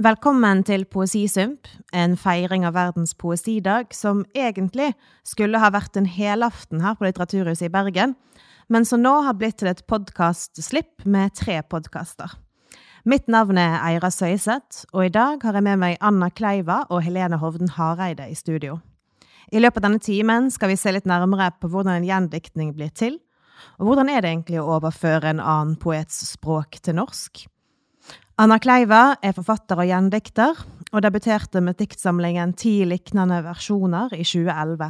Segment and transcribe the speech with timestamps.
[0.00, 4.94] Velkommen til Poesisump, en feiring av verdens poesidag som egentlig
[5.28, 8.14] skulle ha vært en helaften her på Litteraturhuset i Bergen,
[8.72, 12.32] men som nå har blitt til et podkastslipp med tre podkaster.
[13.04, 17.04] Mitt navn er Eira Søyseth, og i dag har jeg med meg Anna Kleiva og
[17.04, 18.80] Helene Hovden Hareide i studio.
[19.52, 22.96] I løpet av denne timen skal vi se litt nærmere på hvordan en gjendiktning blir
[22.96, 23.20] til,
[23.76, 27.44] og hvordan er det egentlig å overføre en annen poets språk til norsk?
[28.42, 30.56] Anna Kleiva er forfatter og gjendikter,
[30.90, 34.88] og debuterte med diktsamlingen Ti liknende versjoner i 2011.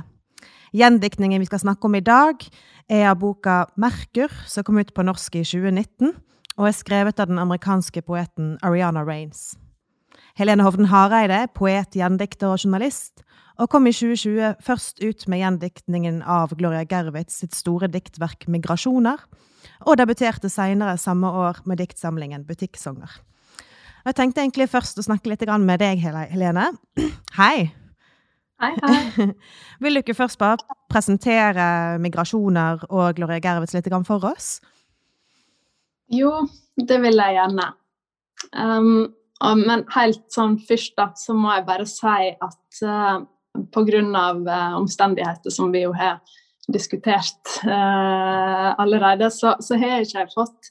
[0.72, 2.40] Gjendiktningen vi skal snakke om i dag,
[2.88, 6.14] er av boka Merkur, som kom ut på norsk i 2019,
[6.56, 9.50] og er skrevet av den amerikanske poeten Ariana Raines.
[10.40, 13.20] Helene Hovden Hareide poet, gjendikter og journalist,
[13.60, 19.20] og kom i 2020 først ut med gjendiktningen av Gloria Gervitz sitt store diktverk Migrasjoner,
[19.84, 23.20] og debuterte senere samme år med diktsamlingen Butikksanger.
[24.02, 26.72] Jeg tenkte egentlig først å snakke litt med deg, Helene.
[27.40, 27.70] Hei!
[28.62, 29.26] Hei, hei.
[29.82, 34.60] Vil du ikke først bare presentere migrasjoner og Gloria Gervitz litt for oss?
[36.12, 36.44] Jo,
[36.76, 37.66] det vil jeg gjerne.
[38.54, 39.10] Um,
[39.66, 43.24] men helt sånn først, da, så må jeg bare si at uh,
[43.74, 44.04] pga.
[44.12, 46.20] Uh, omstendigheter som vi jo har
[46.70, 50.70] diskutert uh, allerede, så, så har jeg ikke fått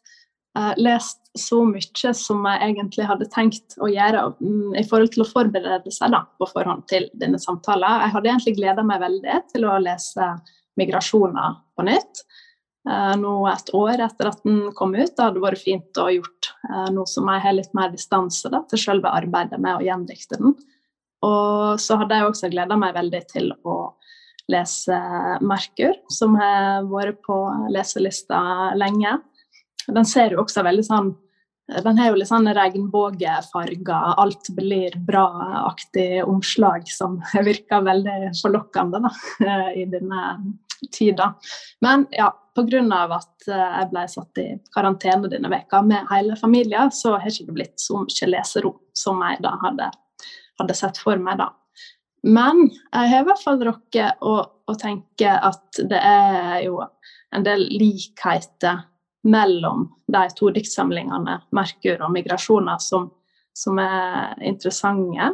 [0.57, 5.23] uh, lest så mye som jeg egentlig hadde tenkt å gjøre um, i forhold til
[5.23, 8.03] å forberede seg da, på forhånd til denne samtalen.
[8.05, 10.33] Jeg hadde egentlig gleda meg veldig til å lese
[10.79, 12.23] 'Migrasjoner' på nytt.
[12.87, 15.13] Uh, nå et år etter at den kom ut.
[15.13, 18.63] Det hadde vært fint å gjort uh, noe som jeg har litt mer distanse da,
[18.69, 20.55] til selve arbeidet med å gjendikte den.
[21.21, 23.93] Og så hadde jeg også gleda meg veldig til å
[24.51, 24.97] lese
[25.39, 27.37] 'Merkur', som har vært på
[27.71, 29.19] leselista lenge.
[29.87, 31.13] Den ser jo også veldig sånn
[31.83, 39.13] den har jo litt sånn regnbuefarger, alt blir bra-aktig omslag som virker veldig forlokkende da,
[39.79, 40.25] i denne
[40.91, 41.33] tida.
[41.85, 42.81] Men ja, pga.
[43.15, 47.57] at jeg ble satt i karantene denne veka med hele familien, så har det ikke
[47.61, 49.89] blitt så mye leserom som jeg da hadde,
[50.59, 51.39] hadde, sett for meg.
[51.39, 51.51] da.
[52.23, 54.35] Men jeg har i hvert fall rukket å,
[54.67, 56.81] å tenke at det er jo
[57.31, 58.83] en del likheter
[59.23, 63.11] mellom de to diktsamlingene 'Merkur' og 'Migrasjoner', som,
[63.53, 65.33] som er interessante.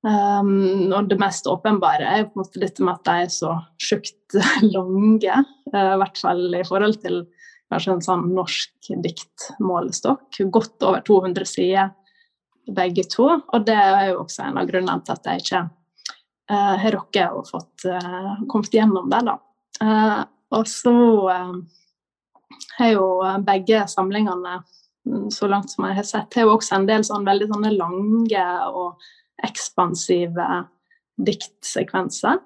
[0.00, 3.52] Um, og det mest åpenbare er på en måte dette med at de er så
[3.80, 4.36] sjukt
[4.74, 5.42] lange.
[5.74, 7.26] Uh, I hvert fall i forhold til
[7.70, 10.40] kanskje en sånn norsk diktmålestokk.
[10.52, 11.92] Godt over 200 sider
[12.70, 13.28] begge to.
[13.28, 17.36] Og det er jo også en av grunnene til at jeg ikke uh, har rukket
[17.36, 19.20] å fått uh, kommet gjennom det.
[19.28, 19.36] da.
[20.50, 20.92] Og så
[22.78, 24.60] har jo eh, begge samlingene,
[25.08, 27.72] mm, så langt som jeg har sett, har jo også en del sånn veldig sånne
[27.76, 29.10] lange og
[29.46, 30.46] ekspansive
[31.20, 32.40] diktsekvenser.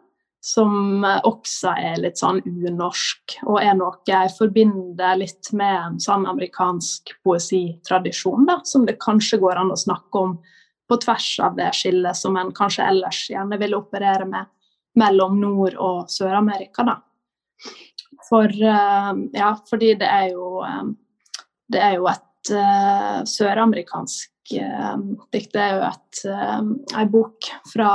[0.45, 6.03] Som eh, også er litt sånn unorsk, og er noe jeg forbinder litt med en
[6.03, 10.37] sånn amerikansk poesitradisjon, da, som det kanskje går an å snakke om
[10.85, 14.51] på tvers av det skillet som en kanskje ellers gjerne ville operere med
[15.01, 16.85] mellom Nord- og Sør-Amerika.
[16.85, 17.01] da.
[18.29, 20.85] For eh, ja, fordi det er jo eh,
[21.73, 25.53] Det er jo et uh, søramerikansk dikt.
[25.55, 26.19] Det er jo et,
[27.01, 27.41] ei bok
[27.73, 27.91] fra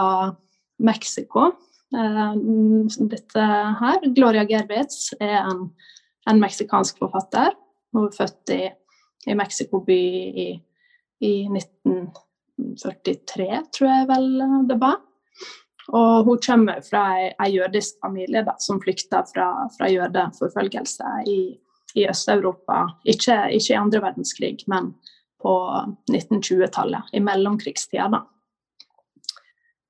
[0.82, 1.52] Mexico.
[1.94, 3.44] dette
[3.82, 5.70] her, Gloria Gervitz, er en,
[6.26, 7.54] en meksikansk forfatter.
[7.94, 8.74] Hun er født i,
[9.30, 10.58] i Mexico by i,
[11.22, 14.28] i 1943, tror jeg vel
[14.74, 14.98] det var.
[15.90, 21.40] Og hun kommer fra en jødisk familie da, som flykta fra, fra jødeforfølgelse i,
[21.98, 22.84] i Øst-Europa.
[23.06, 24.94] Ikke, ikke, i andre verdenskrig, men
[25.42, 25.56] på
[26.12, 28.10] 1920-tallet, i mellomkrigstida.
[28.14, 28.24] da.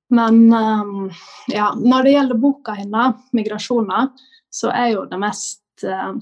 [0.10, 1.10] Men um,
[1.52, 4.10] ja, når det gjelder boka hennes, 'Migrasjoner',
[4.50, 6.16] så er jo det mest uh,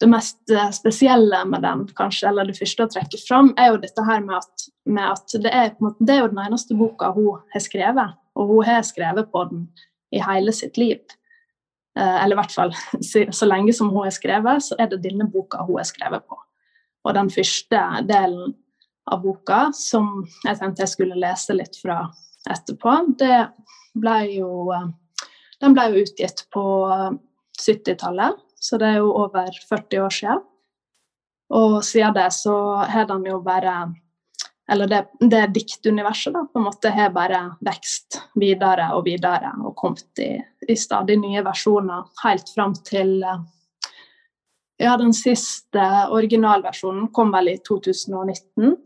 [0.00, 3.80] det mest eh, spesielle med den, kanskje, eller det første å trekke fram, er jo
[3.82, 7.40] dette her med at, med at det, er, det, er, jo den eneste boka hun
[7.52, 9.66] har skrevet og hun har skrevet på den
[10.14, 11.00] i hele sitt liv.
[11.98, 12.74] Eh, eller i hvert fall
[13.40, 16.38] så lenge som hun har skrevet, så er det denne boka hun har skrevet på.
[17.06, 18.54] Og den første delen
[19.08, 22.02] av boka, som jeg tenkte jeg skulle lese litt fra
[22.48, 23.48] etterpå, det
[23.98, 24.88] ble jo eh,
[25.58, 26.62] Den ble jo utgitt på
[27.58, 30.44] 70-tallet, så det er jo over 40 år siden.
[31.50, 32.54] Og siden det så
[32.86, 33.72] har den jo bare
[34.70, 39.74] eller det, det diktuniverset da, på en måte har bare vekst videre og videre og
[39.80, 40.34] kommet i,
[40.68, 43.46] i stadig nye versjoner helt fram til eh,
[44.78, 45.84] Ja, den siste
[46.14, 48.76] originalversjonen kom vel i 2019.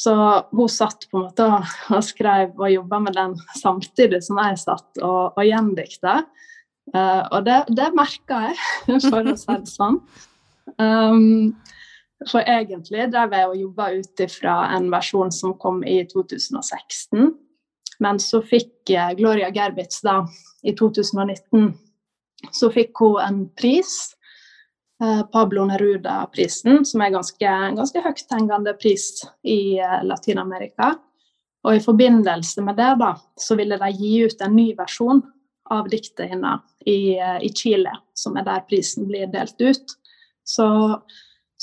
[0.00, 0.14] Så
[0.56, 4.62] hun satt på en måte og, og skrev og jobba med den samtidig som jeg
[4.62, 6.22] satt og, og gjendikta.
[6.94, 8.56] Uh, og det, det merka jeg,
[9.10, 10.00] for å si det sånn.
[10.80, 11.52] Um,
[12.30, 17.32] for egentlig drev jeg og jobba ut ifra en versjon som kom i 2016.
[18.02, 20.22] Men så fikk Gloria Gerbitz da,
[20.64, 21.74] i 2019
[22.52, 24.14] så fikk hun en pris,
[25.02, 30.94] eh, Pablo Neruda-prisen, som er ganske, ganske høythengende pris i eh, Latin-Amerika.
[31.64, 35.22] Og i forbindelse med det da, så ville de gi ut en ny versjon
[35.72, 39.96] av diktet hennes i, eh, i Chile, som er der prisen blir delt ut.
[40.44, 40.66] Så,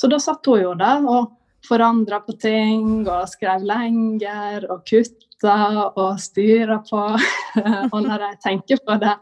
[0.01, 1.35] så da satt hun jo der og
[1.67, 5.57] forandra på ting og skrev lenger og kutta
[5.91, 7.01] og styra på.
[7.93, 9.13] og når jeg tenker på det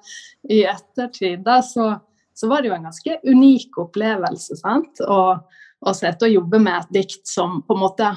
[0.55, 1.91] i ettertid, da, så,
[2.31, 4.55] så, var det jo en ganske unik opplevelse.
[4.61, 5.03] sant?
[5.03, 8.13] Å sitte og jobbe med et dikt som på en måte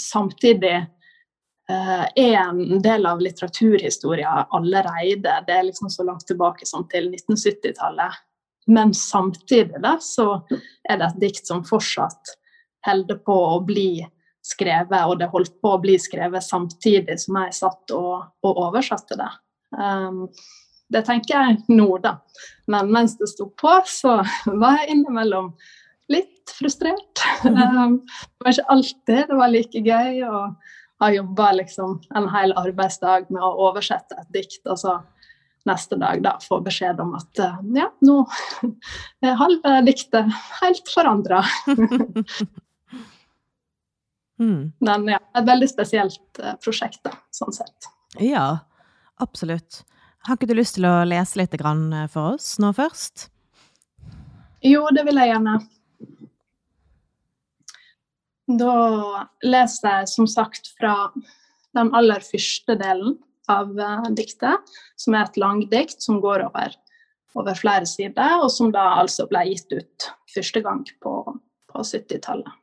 [0.00, 5.38] samtidig eh, er en del av litteraturhistoria allerede.
[5.48, 8.20] Det er liksom så langt tilbake som til 1970-tallet.
[8.66, 10.42] Men samtidig da, så
[10.88, 12.36] er det et dikt som fortsatt
[12.86, 14.02] holder på å bli
[14.42, 19.18] skrevet, og det holdt på å bli skrevet samtidig som jeg satt og, og oversatte
[19.18, 19.30] det.
[19.78, 20.26] Um,
[20.92, 22.18] det tenker jeg nå, da.
[22.70, 24.18] Men mens det sto på, så
[24.62, 25.52] var jeg innimellom
[26.12, 27.22] litt frustrert.
[27.46, 30.42] Um, det var ikke alltid det var like gøy å
[31.02, 34.60] ha jobba liksom en hel arbeidsdag med å oversette et dikt.
[34.66, 34.98] og så
[35.68, 38.18] neste dag da få beskjed om at uh, ja, nå
[39.26, 40.30] er halve diktet
[40.60, 41.44] helt forandra.
[44.42, 44.72] Mm.
[44.82, 47.86] Men ja, et veldig spesielt uh, prosjekt, da, sånn sett.
[48.18, 48.64] Ja,
[49.22, 49.84] absolutt.
[50.26, 53.28] Har ikke du lyst til å lese litt eh, for oss nå først?
[54.62, 55.56] Jo, det vil jeg gjerne.
[58.62, 58.76] Da
[59.42, 61.10] leser jeg som sagt fra
[61.74, 63.16] den aller første delen
[63.50, 66.74] av uh, diktet, som er et langdikt som går over,
[67.34, 71.14] over, flere sider, og som da altså ble gitt ut første gang på,
[71.72, 72.58] på 70-tallet.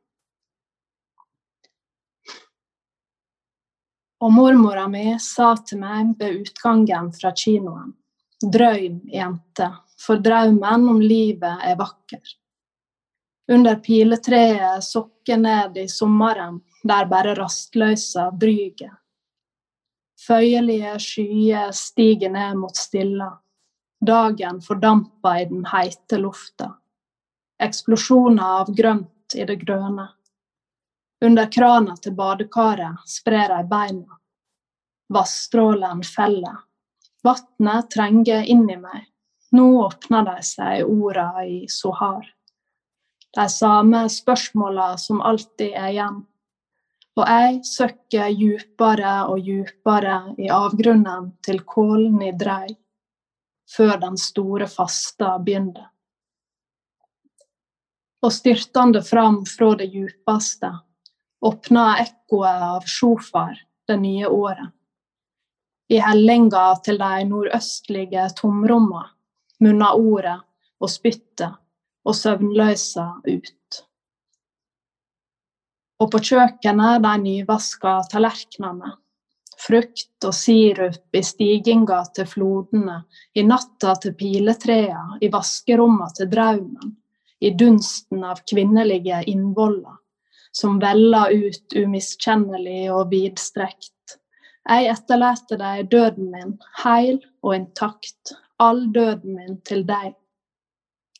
[4.20, 7.96] Og mormora mi sa til meg ved utgangen fra kinoen
[8.40, 9.66] Drøym, jente,
[10.00, 12.22] for drømmen om livet er vakker.
[13.52, 18.94] Under piletreet sokker ned i sommeren, der bare rastløysa bryger.
[20.20, 23.32] Føyelige skyer stiger ned mot stilla.
[24.06, 26.74] Dagen fordamper i den heite lufta.
[27.60, 30.08] Eksplosjoner av grønt i det grønne.
[31.26, 34.20] Under krana til badekaret sprer ei beina.
[35.12, 36.62] Vassstrålen feller.
[37.24, 39.08] Vatnet trenger inn i meg.
[39.52, 42.28] Nå åpner de seg, orda i sohar.
[43.36, 46.22] De samme spørsmåla som alltid er igjen.
[47.20, 52.70] Og jeg søkker djupere og djupere i avgrunnen til kålen i drei,
[53.68, 55.90] før den store fasta begynner.
[58.24, 60.72] Og styrtende fram fra det djupeste
[61.50, 64.72] åpna ekkoet av sjofar det nye året.
[65.92, 69.04] I hellinga til de nordøstlige tomromma
[69.60, 70.38] munna ordet
[70.80, 71.60] og spyttet
[72.08, 73.84] og søvnløsa ut.
[76.00, 78.94] Og på kjøkkenet de nyvaska tallerkenene,
[79.60, 83.02] frukt og sirup i stiginga til flodene,
[83.36, 86.96] i natta til piletrea, i vaskeromma til draumen,
[87.40, 90.00] i dunsten av kvinnelige innvoller
[90.52, 94.18] som veller ut umiskjennelig og vidstrekt.
[94.70, 100.14] Jeg etterlater deg døden min, heil og intakt, all døden min til deg.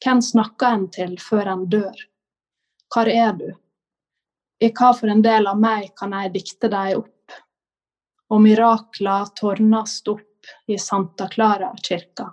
[0.04, 2.06] Hvem snakker en til før en dør?
[2.94, 3.50] Hvor er du?
[4.60, 7.38] I hva for en del av meg kan jeg dikte deg opp?
[8.30, 12.28] Og mirakler tårnast opp i Santa Clara-kirka,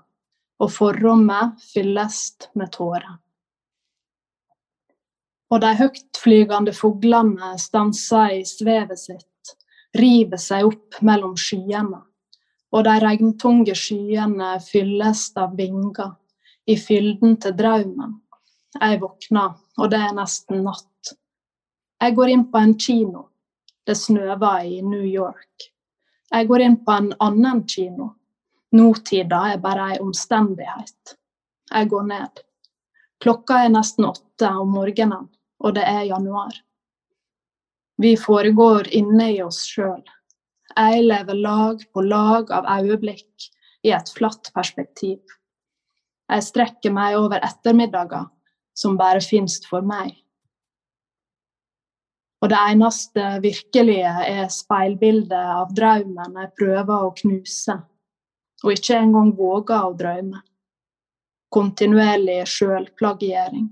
[0.63, 3.17] og forrommet fyllest med tårer
[5.53, 9.55] og de høytflygende fuglene stanser i svevet sitt,
[9.97, 12.03] river seg opp mellom skyene,
[12.75, 16.17] og de regntunge skyene fylles av vinger
[16.67, 18.19] i fylden til drømmen.
[18.77, 20.91] Jeg våkner, og det er nesten natt.
[22.01, 23.29] Jeg går inn på en kino.
[23.87, 25.71] Det snøver i New York.
[26.33, 28.11] Jeg går inn på en annen kino.
[28.77, 31.17] Nåtida er bare ei omstendighet.
[31.71, 32.43] Jeg går ned.
[33.23, 36.53] Klokka er nesten åtte om morgenen og det er januar.
[37.97, 40.03] Vi foregår inne i oss sjøl.
[40.77, 43.49] Jeg lever lag på lag av øyeblikk
[43.87, 45.23] i et flatt perspektiv.
[46.29, 48.27] Jeg strekker meg over ettermiddager
[48.77, 50.13] som bare finnes for meg.
[52.45, 57.79] Og det eneste virkelige er speilbildet av drømmen jeg prøver å knuse,
[58.65, 60.43] og ikke engang våger å drømme.
[61.53, 63.71] Kontinuerlig sjølplagiering.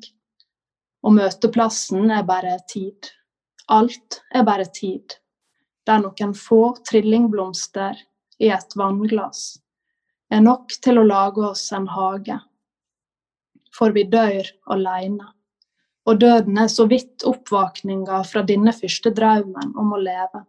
[1.05, 3.11] Og møteplassen er bare tid.
[3.69, 5.19] Alt er bare tid.
[5.85, 7.99] Der noen få trillingblomster
[8.41, 9.59] i et vannglass
[10.33, 12.39] er nok til å lage oss en hage.
[13.75, 15.29] For vi dør aleine.
[16.05, 20.43] Og døden er så vidt oppvåkninga fra denne første drømmen om å leve.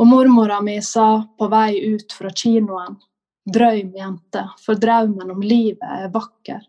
[0.00, 2.96] Og mormora mi sa på vei ut fra kinoen,
[3.46, 6.62] drøm, jente, for drømmen om livet er vakker.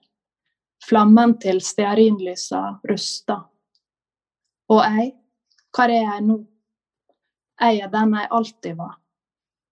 [0.86, 3.38] Flammen til stearinlysa rusta.
[4.72, 5.12] Og jeg,
[5.76, 6.38] hvor er jeg nå?
[7.62, 8.96] Jeg er den jeg alltid var.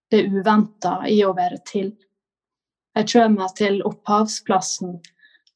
[0.09, 1.91] Det uventa i å være til.
[2.97, 4.99] Jeg kommer til opphavsplassen,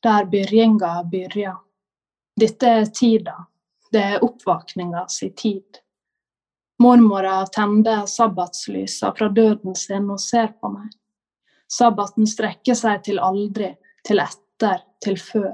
[0.04, 1.56] der byrjinga byrja.
[2.36, 3.36] Dette er tida,
[3.92, 5.78] det er oppvåkninga si tid.
[6.82, 10.90] Mormora tender sabbatslysa fra døden sin og ser på meg.
[11.70, 13.70] Sabbaten strekker seg til aldri,
[14.06, 15.54] til etter, til før.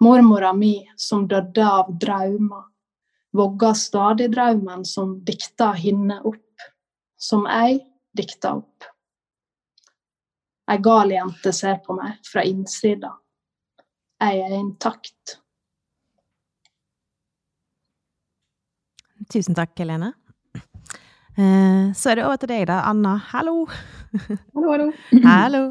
[0.00, 2.68] Mormora mi som døde av draumer,
[3.34, 6.68] vogga stadig draumen som dikta henne opp,
[7.18, 7.82] som jeg
[8.14, 8.86] dikta opp.
[10.70, 13.10] Ei gal jente ser på meg fra innsida.
[14.22, 15.38] Jeg er intakt.
[19.26, 20.12] Tusen takk, Helene.
[21.38, 22.82] Eh, så er det over til deg, da.
[22.88, 23.16] Anna.
[23.30, 23.66] Hallo.
[24.54, 24.88] Hallo, hallo.
[25.22, 25.62] Hallo.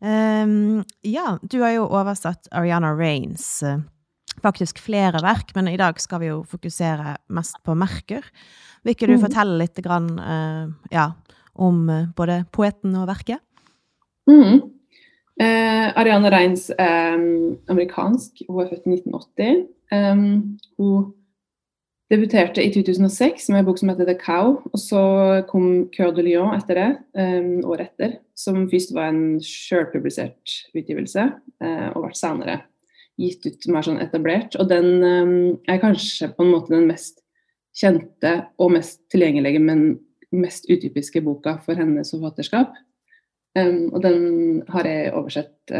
[0.00, 3.62] Um, ja, du har jo oversatt Ariana Rains.
[3.66, 3.82] Uh,
[4.40, 8.24] faktisk flere verk, men i dag skal vi jo fokusere mest på Merkur.
[8.84, 9.24] Vil ikke du mm.
[9.26, 11.10] fortelle litt grann, uh, ja,
[11.58, 13.42] om uh, både poeten og verket?
[14.30, 14.60] Mm.
[15.40, 18.42] Ariana Reins er um, amerikansk.
[18.46, 19.62] Hun er født i 1980.
[19.90, 20.24] Um,
[20.76, 21.06] hun
[22.10, 24.56] debuterte i 2006 med en bok som heter The Cow.
[24.72, 25.02] Og så
[25.48, 28.18] kom 'Cœur de Lion etter det, um, året etter.
[28.34, 32.60] Som først var en sjølpublisert utgivelse, uh, og ble senere
[33.20, 34.56] gitt ut mer sånn etablert.
[34.56, 37.20] Og den um, er kanskje på en måte den mest
[37.76, 40.00] kjente og mest tilgjengelige, men
[40.32, 42.74] mest utypiske boka for hennes forfatterskap.
[43.58, 45.70] Um, og den har jeg oversett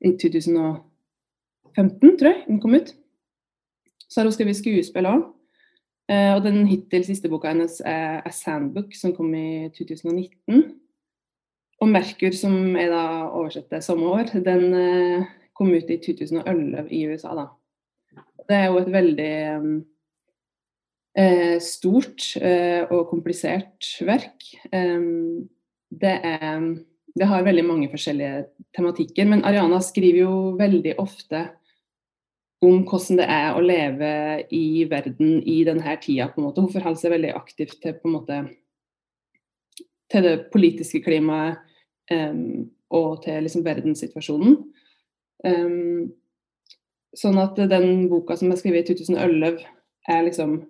[0.00, 2.94] i 2015, tror jeg den kom ut.
[4.10, 5.28] Så har hun skrevet skuespill òg.
[6.10, 10.64] Eh, og den hittil siste boka hennes er A Sandbook, som kom i 2019.
[11.80, 17.04] Og Merkur, som er da oversett samme år, den eh, kom ut i 2011 i
[17.08, 17.46] USA, da.
[18.48, 19.34] Det er jo et veldig
[21.14, 24.50] eh, stort eh, og komplisert verk.
[24.74, 25.06] Eh,
[26.02, 26.66] det, er,
[27.14, 31.46] det har veldig mange forskjellige tematikker, men Ariana skriver jo veldig ofte
[32.60, 34.10] om hvordan det er å leve
[34.52, 36.28] i verden i denne tida.
[36.28, 36.60] på en måte.
[36.60, 38.42] Hun forholder seg veldig aktivt til, måte,
[40.12, 41.62] til det politiske klimaet
[42.12, 44.58] um, og til liksom, verdenssituasjonen.
[45.46, 46.10] Um,
[47.16, 49.64] sånn at den boka som jeg skrev i 2011,
[50.10, 50.60] er liksom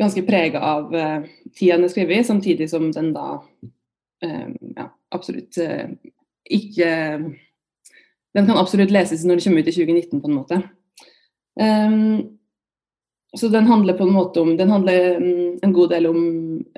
[0.00, 5.58] ganske prega av uh, tida den er skrevet samtidig som den da um, ja, absolutt
[5.62, 5.92] uh,
[6.50, 6.90] ikke
[8.36, 10.60] den kan absolutt leses når det kommer ut i 2019, på en måte.
[11.60, 12.38] Um,
[13.36, 16.22] så den handler på en måte om Den handler um, en god del om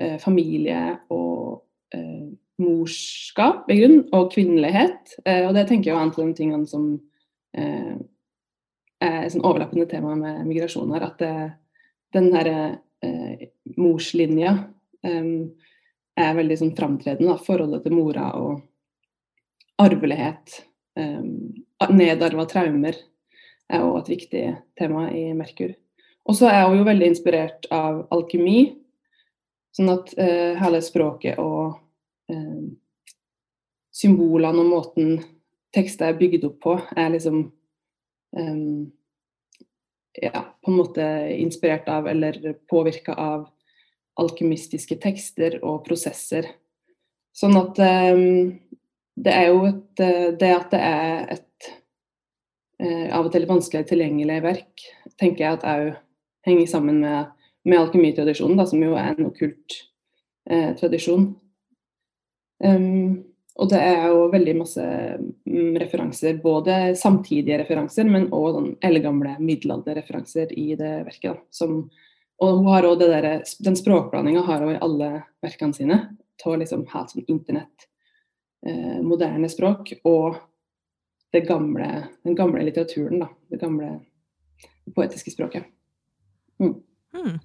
[0.01, 1.63] uh, familie og
[1.95, 2.25] uh,
[2.59, 5.15] morskap, i grunn, og kvinnelighet.
[5.23, 6.89] Uh, og det tenker jeg er en av de tingene som
[7.55, 11.05] er sånn overlappende tema med migrasjon her.
[11.07, 11.21] At
[12.11, 12.49] den her
[13.79, 14.57] morslinja
[15.07, 15.53] um,
[16.19, 17.37] er veldig sånn framtredende.
[17.45, 18.59] Forholdet til mora og
[19.79, 20.57] arvelighet
[20.95, 22.95] nedarva traumer
[23.69, 24.43] er også et viktig
[24.79, 25.73] tema i Merkur.
[26.25, 28.75] Og så er hun jo veldig inspirert av alkemi.
[29.75, 31.75] Sånn at uh, hele språket og
[32.31, 32.65] uh,
[33.95, 35.17] symbolene og måten
[35.75, 37.41] tekster er bygd opp på, er liksom
[38.39, 38.85] um,
[40.15, 43.49] ja, på en måte inspirert av eller påvirka av
[44.21, 46.47] alkymistiske tekster og prosesser.
[47.35, 48.55] Sånn at um,
[49.15, 51.69] det er jo et eh, Det at det er et
[52.83, 54.87] eh, av og til vanskelig tilgjengelig verk,
[55.19, 55.93] tenker jeg at òg
[56.45, 57.31] henger sammen med,
[57.65, 59.77] med alkymitradisjonen, som jo er en okkult
[60.51, 61.31] eh, tradisjon.
[62.63, 63.23] Um,
[63.55, 69.37] og det er jo veldig masse mm, referanser, både samtidige referanser, men òg sånn eldgamle
[69.39, 71.31] middelalderreferanser i det verket.
[71.31, 71.79] Da, som,
[72.43, 73.29] og hun har også det der,
[73.65, 75.11] Den språkblandinga har hun i alle
[75.43, 76.01] verkene sine.
[76.45, 77.87] Å liksom ha sånn internett
[78.65, 80.35] eh, moderne språk og
[81.47, 83.19] gamle, den gamle litteraturen.
[83.19, 83.99] Da, det gamle
[84.95, 85.65] poetiske språket.
[86.59, 86.77] Mm.
[87.15, 87.39] Mm.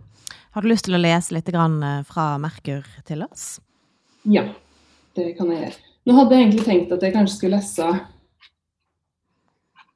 [0.50, 3.58] Har du lyst til å lese litt grann eh, fra Merkur til oss?
[4.28, 4.48] Ja,
[5.16, 5.84] det kan jeg gjøre.
[6.06, 7.90] Nå hadde jeg egentlig tenkt at jeg kanskje skulle lese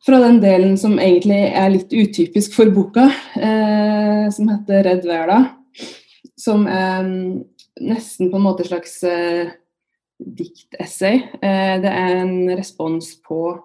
[0.05, 3.09] fra den delen som egentlig er litt utypisk for boka,
[3.41, 5.43] eh, som heter 'Redd verda'.
[6.37, 7.45] Som er mm,
[7.81, 9.55] nesten på en måte slags eh,
[10.19, 11.23] diktessay.
[11.43, 13.59] Eh, det er en respons på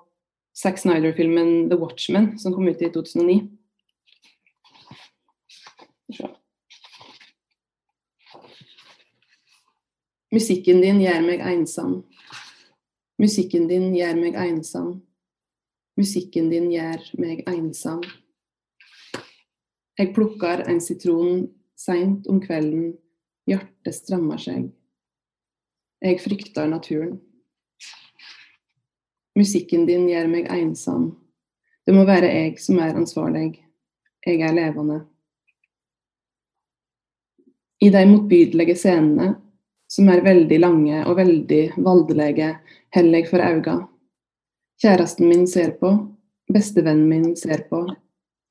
[0.56, 3.50] Zack Snyder-filmen 'The Watchmen', som kom ut i 2009.
[10.32, 12.04] Musikken din gjør meg ensom.
[13.18, 15.02] Musikken din gjør meg ensom.
[15.98, 18.04] Musikken din gjør meg ensom.
[19.98, 22.94] Jeg plukker en sitron seint om kvelden,
[23.50, 24.70] hjertet strammer seg.
[26.00, 27.18] Jeg frykter naturen.
[29.36, 31.10] Musikken din gjør meg ensom.
[31.84, 33.60] Det må være jeg som er ansvarlig.
[34.26, 35.02] Jeg er levende.
[37.80, 39.34] I de motbydelige scenene,
[39.90, 42.50] som er veldig lange og veldig valdelige,
[42.96, 43.88] holder jeg for øynene.
[44.80, 45.92] Kjæresten min ser på,
[46.54, 47.84] bestevennen min ser på.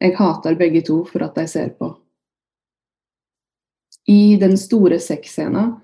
[0.01, 1.95] Jeg hater begge to for at de ser på.
[4.09, 5.77] I den store sexscenen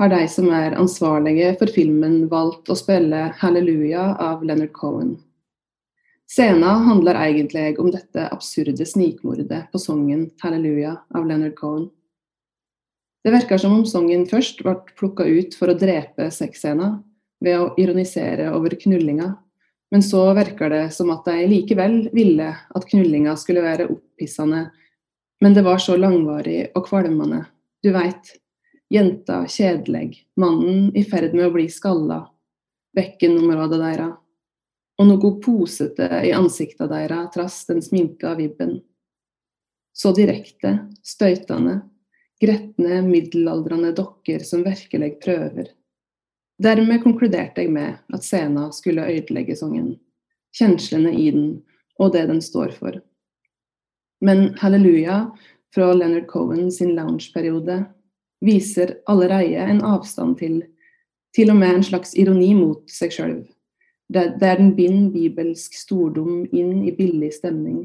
[0.00, 5.18] har de som er ansvarlige for filmen, valgt å spille 'Halleluja' av Leonard Cohen.
[6.24, 11.90] Scenen handler egentlig om dette absurde snikmordet på sangen 'Halleluja' av Leonard Cohen.
[13.24, 17.02] Det virker som om sangen først ble plukka ut for å drepe sexscenen
[17.44, 19.36] ved å ironisere over knullinga,
[19.92, 24.70] men så virker det som at de likevel ville at knullinga skulle være opphissende,
[25.42, 27.44] men det var så langvarig og kvalmende.
[27.84, 28.39] Du veit,
[28.90, 32.24] jenta kjedelig, mannen i ferd med å bli skalla,
[32.96, 34.16] bekkenområdet deres,
[35.00, 38.80] og noe posete i ansiktet deres trass den sminka vibben.
[39.96, 40.74] Så direkte,
[41.06, 41.80] støytende,
[42.40, 45.70] gretne, middelaldrende dokker som virkelig prøver.
[46.60, 49.94] Dermed konkluderte jeg med at scenen skulle ødelegge sangen,
[50.56, 51.48] kjenslene i den
[52.00, 52.98] og det den står for.
[54.24, 55.22] Men Halleluja
[55.74, 57.84] fra Leonard Cohen sin loungeperiode
[58.44, 60.62] viser allereie en avstand til
[61.36, 63.36] til og med en slags ironi mot seg sjøl,
[64.10, 67.84] der den binder bibelsk stordom inn i billig stemning.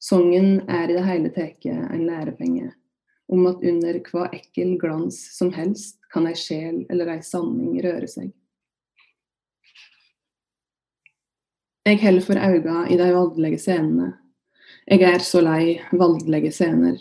[0.00, 2.70] Sangen er i det hele tatt en lærepenge
[3.32, 8.08] om at under hva ekkel glans som helst kan ei sjel eller ei sanning røre
[8.08, 8.32] seg.
[11.84, 14.14] Jeg holder for øynene i de voldelige scenene.
[14.88, 16.96] Jeg er så lei voldelige scener.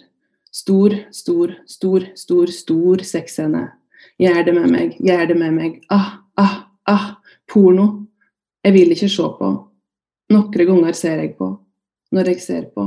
[0.54, 3.64] Stor, stor, stor, stor, stor sexscene.
[4.22, 5.80] Gjør det med meg, gjør det med meg.
[5.94, 6.58] Ah, ah,
[6.90, 7.10] ah.
[7.50, 8.06] Porno.
[8.64, 9.50] Jeg vil ikke se på.
[10.34, 11.50] Noen ganger ser jeg på.
[12.14, 12.86] Når jeg ser på,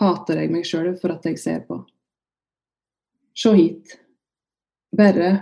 [0.00, 1.82] hater jeg meg sjøl for at jeg ser på.
[3.36, 3.98] Se hit.
[4.96, 5.32] Bare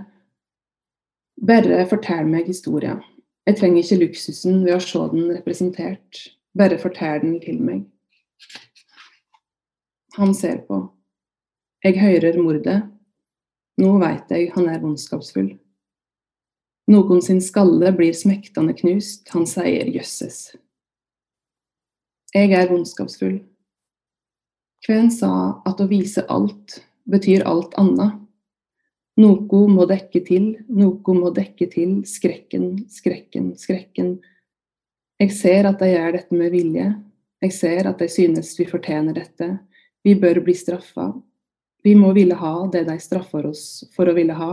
[1.39, 2.99] bare fortell meg historien.
[3.47, 6.25] Jeg trenger ikke luksusen ved å se den representert.
[6.59, 7.85] Bare fortell den til meg.
[10.19, 10.83] Han ser på.
[11.85, 12.81] Jeg hører mordet.
[13.79, 15.53] Nå veit jeg han er vondskapsfull.
[16.91, 20.57] Noen sin skalle blir smektende knust, han sier jøsses.
[22.35, 23.37] Jeg er vondskapsfull.
[24.83, 25.31] Kven sa
[25.69, 28.19] at å vise alt betyr alt annet?
[29.19, 34.17] Noe må dekke til, noe må dekke til, skrekken, skrekken, skrekken.
[35.23, 36.91] Jeg ser at de gjør dette med vilje,
[37.43, 39.51] jeg ser at de synes vi fortjener dette,
[40.03, 41.13] vi bør bli straffa.
[41.89, 43.63] Vi må ville ha det de straffer oss
[43.97, 44.51] for å ville ha.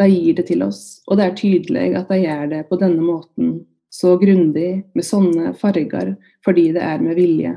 [0.00, 3.04] De gir det til oss, og det er tydelig at de gjør det på denne
[3.04, 3.50] måten,
[3.92, 6.14] så grundig, med sånne farger,
[6.46, 7.52] fordi det er med vilje.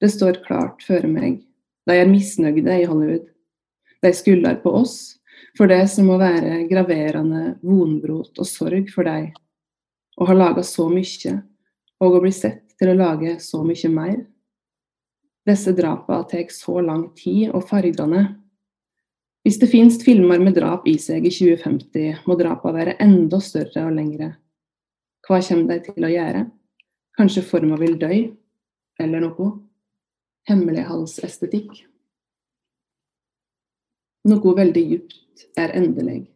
[0.00, 1.42] Det står klart for meg.
[1.84, 3.28] De er misnøyde i Hollywood.
[4.00, 4.96] De skylder på oss,
[5.60, 9.28] for det som må være graverende vonbrot og sorg for deg,
[10.16, 11.36] å ha laga så mye,
[12.00, 14.22] og å bli sett til å lage så mye mer.
[15.48, 18.36] Disse drapene tar så lang tid, og fargene
[19.40, 23.86] Hvis det finnes filmer med drap i seg i 2050, må drapene være enda større
[23.88, 24.34] og lengre.
[25.24, 26.42] Hva kommer de til å gjøre?
[27.16, 28.10] Kanskje forma vil dø?
[29.00, 29.48] Eller noe?
[30.48, 31.72] Hemmelighalsestetikk?
[34.28, 36.26] Noe veldig djupt er endelig,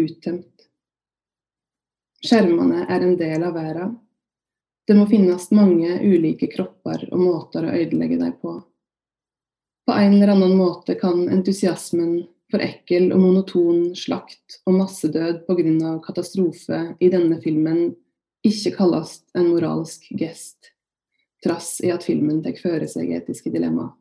[0.00, 0.68] uttømt.
[2.24, 3.96] Skjermene er en del av verden.
[4.86, 8.54] Det må finnes mange ulike kropper og måter å ødelegge deg på.
[9.86, 12.20] På en eller annen måte kan entusiasmen
[12.50, 15.92] for ekkel og monoton slakt og massedød pga.
[16.06, 17.96] katastrofe i denne filmen
[18.46, 20.70] ikke kalles en moralsk gest,
[21.42, 23.92] trass i at filmen tar føre seg etiske dilemma.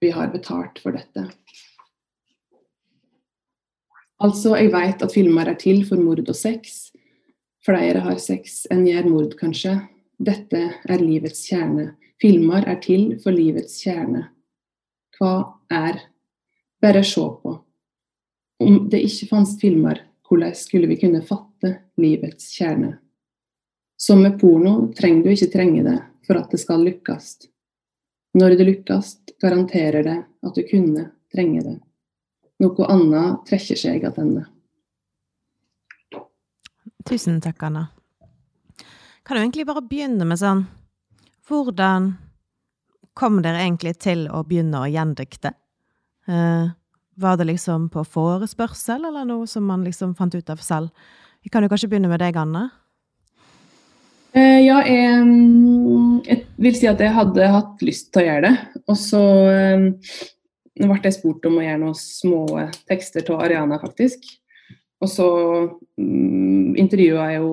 [0.00, 1.24] vi har betalt for dette.
[4.22, 6.92] Altså, jeg vet at filmer er til for mord og sex.
[7.68, 9.74] Flere har sex enn gjør mord, kanskje.
[10.16, 11.90] Dette er livets kjerne.
[12.16, 14.22] Filmer er til for livets kjerne.
[15.18, 15.34] Hva
[15.68, 16.00] er?
[16.80, 17.52] Bare se på.
[18.64, 22.94] Om det ikke fantes filmer, hvordan skulle vi kunne fatte livets kjerne?
[24.00, 27.34] Som med porno trenger du ikke trenge det for at det skal lykkes.
[28.38, 31.80] Når det lykkes, garanterer det at du kunne trenge det.
[32.64, 34.48] Noe annet trekker seg attende.
[37.08, 37.86] Tusen takk, Anna.
[39.24, 40.66] Kan du egentlig bare begynne med sånn
[41.48, 42.10] Hvordan
[43.16, 45.54] kom dere egentlig til å begynne å gjendikte?
[46.28, 46.66] Eh,
[47.16, 50.92] var det liksom på forespørsel, eller noe som man liksom fant ut av selv?
[51.40, 52.66] Vi kan jo kanskje begynne med deg, Anne?
[54.36, 55.24] Eh, ja, jeg,
[56.28, 58.82] jeg, vil si at jeg hadde hatt lyst til å gjøre det.
[58.84, 59.22] Og så
[59.54, 59.88] eh,
[60.76, 62.44] ble jeg spurt om å gjøre noen små
[62.90, 64.28] tekster til Ariana, faktisk.
[64.98, 65.28] Og så
[66.00, 67.50] mm, intervjua jeg jo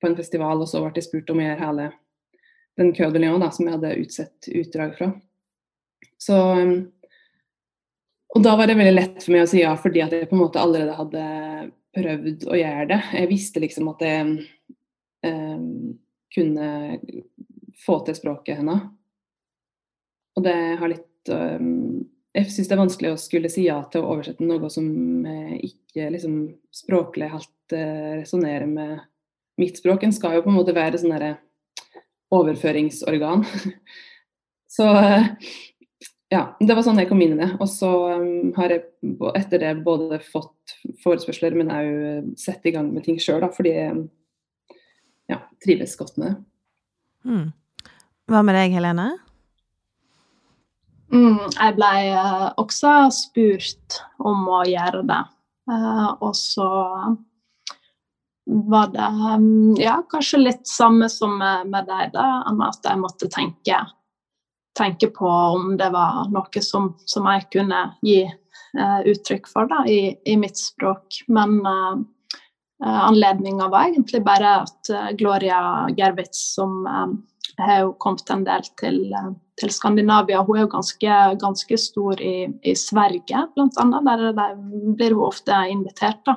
[0.00, 1.86] på en festival, og så ble jeg spurt om å gjøre hele
[2.76, 5.08] den Kø da, som jeg hadde utsett utdrag fra.
[6.20, 6.74] Så um,
[8.36, 10.36] Og da var det veldig lett for meg å si ja, fordi at jeg på
[10.36, 11.22] en måte allerede hadde
[11.96, 12.98] prøvd å gjøre det.
[13.16, 14.34] Jeg visste liksom at jeg
[15.24, 15.62] eh,
[16.36, 16.66] kunne
[17.86, 18.82] få til språket hennes.
[20.36, 22.04] Og det har litt um,
[22.36, 24.86] Jeg syns det er vanskelig å skulle si ja til å oversette noe som
[25.56, 26.34] ikke liksom
[26.74, 28.98] språklig helt uh, resonnerer med
[29.60, 30.04] mitt språk.
[30.04, 31.38] En skal jo på en måte være sånn derre
[32.36, 33.46] overføringsorgan.
[34.76, 34.84] Så
[36.32, 37.48] ja, det var sånn jeg kom inn i det.
[37.62, 37.90] Og så
[38.58, 38.82] har jeg
[39.38, 44.02] etter det både fått forespørsler, men òg sett i gang med ting sjøl, fordi jeg
[45.30, 46.34] ja, trives godt med det.
[47.26, 47.46] Mm.
[48.30, 49.06] Hva med deg, Helene?
[51.14, 55.22] Mm, jeg ble uh, også spurt om å gjøre det.
[55.70, 56.70] Uh, og så
[58.46, 62.26] var det um, ja, kanskje litt samme som med, deg, da,
[62.68, 63.80] at jeg måtte tenke,
[64.78, 69.84] tenke, på om det var noe som, som jeg kunne gi uh, uttrykk for da,
[69.86, 71.22] i, i, mitt språk.
[71.30, 71.60] Men
[72.84, 77.14] anledninga var egentlig bare at uh, Gloria Gervitz, som um,
[77.56, 79.14] har jo kommet en del til,
[79.60, 80.42] til, Skandinavia.
[80.44, 84.00] Hun er jo ganske, ganske stor i, i Sverige, bl.a.
[84.08, 84.54] Der, der
[84.98, 86.20] blir hun ofte invitert.
[86.26, 86.34] da.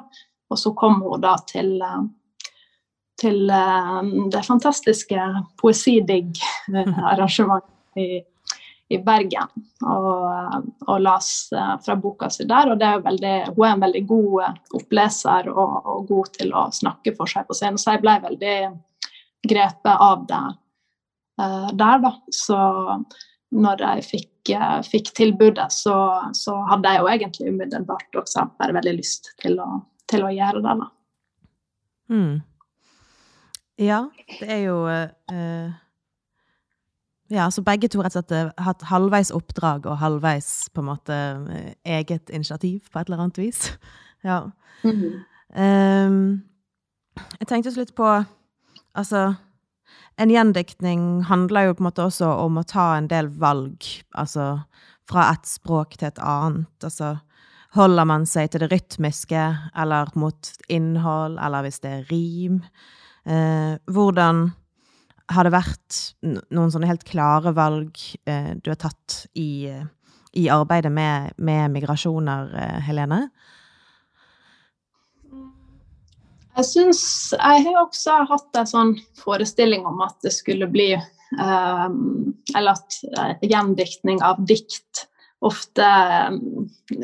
[0.50, 2.04] Og så kom hun da til, eh,
[3.22, 5.20] til eh, det fantastiske
[5.62, 8.24] Poesidigg-arrangementet i,
[8.90, 9.52] i, Bergen.
[9.86, 12.74] Og, og las eh, fra boka si der.
[12.74, 17.16] Og er veldig, hun er en veldig god oppleser og, og, god til å snakke
[17.18, 17.80] for seg på scenen.
[17.82, 18.58] Så jeg ble veldig
[19.50, 20.44] grepet av det
[21.40, 22.10] der, da.
[22.36, 22.58] Så
[23.56, 24.52] når jeg fikk,
[24.84, 25.96] fikk tilbudet, så,
[26.36, 29.70] så, hadde jeg jo egentlig umiddelbart også bare veldig lyst til å,
[30.12, 30.90] til å gjøre det, da.
[32.10, 32.42] Mm.
[33.80, 34.00] Ja,
[34.42, 35.70] det er jo uh,
[37.30, 40.90] Ja, så begge to rett og slett har hatt halvveis oppdrag og halvveis på en
[40.90, 43.78] måte uh, eget initiativ på et eller annet vis.
[44.30, 44.50] ja.
[44.84, 46.08] Mm -hmm.
[46.08, 46.44] um,
[47.40, 48.24] jeg tenkte så litt på
[48.96, 49.36] Altså
[50.18, 54.60] en gjendiktning handler jo på en måte også om å ta en del valg, altså
[55.10, 56.84] fra et språk til et annet.
[56.84, 57.18] Altså
[57.78, 59.42] Holder man seg til det rytmiske,
[59.78, 62.64] eller mot innhold, eller hvis det er rim?
[63.30, 64.48] Uh, hvordan
[65.30, 69.70] har det vært noen sånne helt klare valg eh, du har tatt i,
[70.34, 73.28] i arbeidet med, med migrasjoner, eh, Helene?
[76.60, 77.04] Jeg syns
[77.38, 80.92] Jeg har også hatt en sånn forestilling om at det skulle bli
[81.40, 85.06] um, Eller at uh, gjendiktning av dikt
[85.46, 86.34] ofte eh,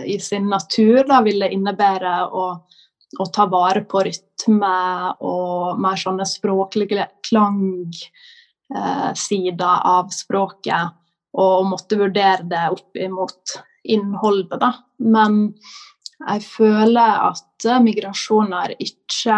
[0.03, 2.49] i sin natur da, ville innebære å,
[3.19, 4.75] å, ta vare på rytme
[5.25, 8.03] og mer sånne språklige klangsider
[9.65, 10.83] eh, av språket,
[11.35, 14.71] og måtte vurdere det opp imot innholdet, da.
[15.03, 15.53] Men
[16.25, 19.37] jeg føler at migrasjoner ikke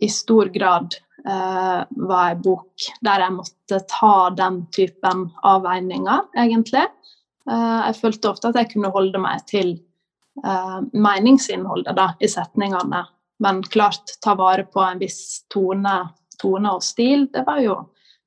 [0.00, 0.94] i stor grad
[1.26, 6.86] eh, var en bok der jeg måtte ta den typen avveininger, egentlig.
[7.50, 9.76] Eh, jeg følte ofte at jeg kunne holde meg til
[10.44, 13.04] uh, meningsinnholdet da, i setningene.
[13.40, 15.96] Men klart, ta vare på en viss tone,
[16.40, 17.76] tone og stil, det var jo,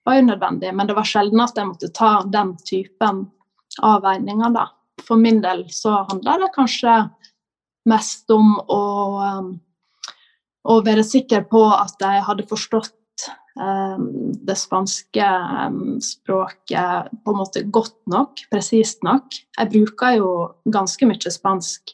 [0.05, 0.71] var jo, nødvendig.
[0.73, 3.27] Men det var sjelden at jeg måtte ta den typen
[3.81, 4.69] avveininger, da.
[5.03, 6.97] For min del så handler det kanskje
[7.89, 8.83] mest om å,
[9.19, 9.53] um,
[10.69, 12.93] å være sikker på at jeg hadde forstått
[13.53, 15.25] det spanske
[16.01, 19.29] språket på en måte godt nok, presist nok.
[19.59, 20.29] Jeg bruker jo
[20.65, 21.93] ganske mye spansk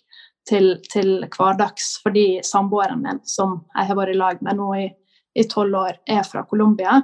[0.49, 5.45] til, til hverdags fordi samboeren min, som jeg har vært i lag med nå i
[5.49, 6.99] tolv år, er fra Colombia.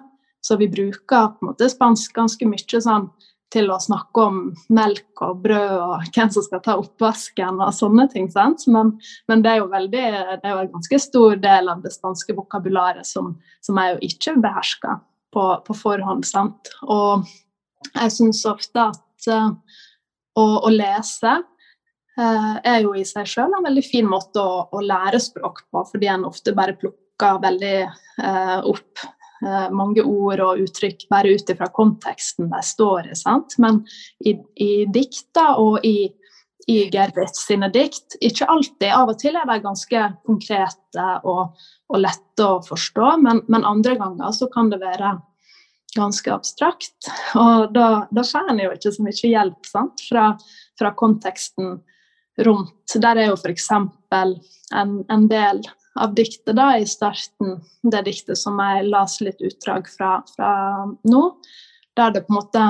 [0.46, 3.08] Så vi bruker på en måte spansk ganske mye sånn
[3.54, 4.40] til å snakke om
[4.74, 8.28] melk og brød og hvem som skal ta oppvasken og sånne ting.
[8.74, 8.96] Men,
[9.30, 10.06] men det er jo veldig,
[10.42, 14.36] det er en ganske stor del av det spanske vokabularet som, som jeg jo ikke
[14.44, 15.00] behersker
[15.36, 16.26] på, på forhånd.
[16.28, 16.74] sant?
[16.84, 17.26] Og
[17.94, 19.52] jeg syns ofte at uh,
[20.36, 21.38] å, å, lese
[22.18, 26.08] er jo i seg sjøl en veldig fin måte å, å, lære språk på, fordi
[26.12, 29.04] en ofte bare plukker veldig eh, opp
[29.44, 33.18] Eh, mange ord og uttrykk bare ut ifra konteksten de står i.
[33.20, 33.58] Sant?
[33.62, 33.82] Men
[34.24, 36.08] i, i dikta og i,
[36.72, 41.60] i Gerrit sine dikt, ikke alltid, av og til er de ganske konkrete og,
[41.92, 45.18] og lette å forstå, men, men, andre ganger så kan det være
[45.96, 47.12] ganske abstrakt.
[47.40, 50.08] Og da, da får en jo ikke så mye hjelp sant?
[50.10, 50.32] Fra,
[50.80, 51.78] fra konteksten
[52.38, 52.96] rundt.
[53.02, 53.70] Der er jo f.eks.
[54.74, 55.62] En, en del
[55.96, 60.50] av diktet da, i starten, det diktet som jeg leste litt utdrag fra, fra,
[61.08, 61.24] nå,
[61.96, 62.66] der det på en måte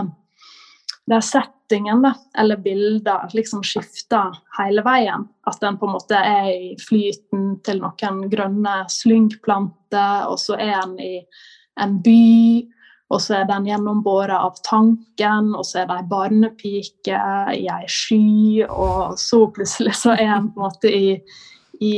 [1.06, 5.28] Der settingen, da, eller bilder, liksom skifter hele veien.
[5.46, 10.80] At den på en måte er i flyten til noen grønne slyngplanter, og så er
[10.82, 11.20] den i
[11.78, 12.66] en by.
[13.14, 17.20] Og så er den gjennombåret av tanken, og så er det ei barnepike
[17.54, 21.12] i ei sky, og så plutselig så er en på en måte i,
[21.86, 21.98] i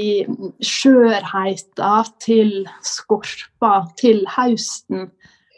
[0.59, 1.93] skjørheita
[2.23, 2.51] til
[2.83, 5.07] skorpa, til høsten.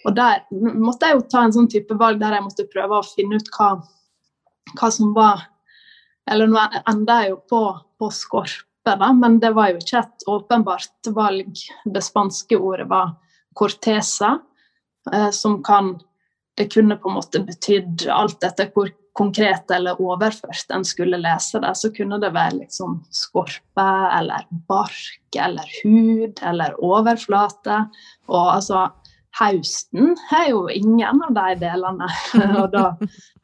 [0.05, 3.07] Og der måtte jeg jo ta en sånn type valg der jeg måtte prøve å
[3.07, 3.71] finne ut hva,
[4.77, 5.47] hva som var
[6.29, 7.59] Eller nå enda jeg jo på,
[7.97, 11.63] på skorpe, da, men det var jo ikke et åpenbart valg.
[11.89, 13.15] Det spanske ordet var
[13.57, 14.35] cortesa,
[15.35, 15.99] som kan
[16.57, 21.59] Det kunne på en måte betydd alt etter hvor konkret eller overført en skulle lese
[21.63, 27.81] det, så kunne det være liksom skorpe eller bark eller hud eller overflate.
[28.27, 28.89] Og altså
[29.39, 32.09] Hausten er jo ingen av de delene.
[32.61, 32.85] og da,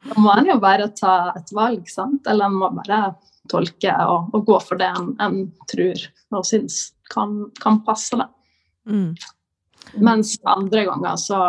[0.04, 2.26] da må en jo bare ta et valg, sant?
[2.26, 3.14] eller en må bare
[3.52, 5.38] tolke og, og gå for det en, en
[5.70, 6.80] tror og syns
[7.12, 8.18] kan, kan passe.
[8.18, 8.26] det.
[8.90, 9.12] Mm.
[9.94, 11.40] Mens andre ganger så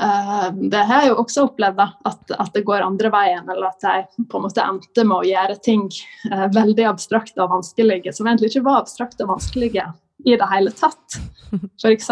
[0.00, 3.70] Uh, det har jeg jo også opplevd, da, at, at, det går andre veien, eller
[3.70, 5.86] at jeg på en måte endte med å gjøre ting
[6.32, 9.86] uh, veldig abstrakte og vanskelige, som egentlig ikke var abstrakte og vanskelige
[10.28, 11.16] i det hele tatt.
[11.80, 12.10] F.eks.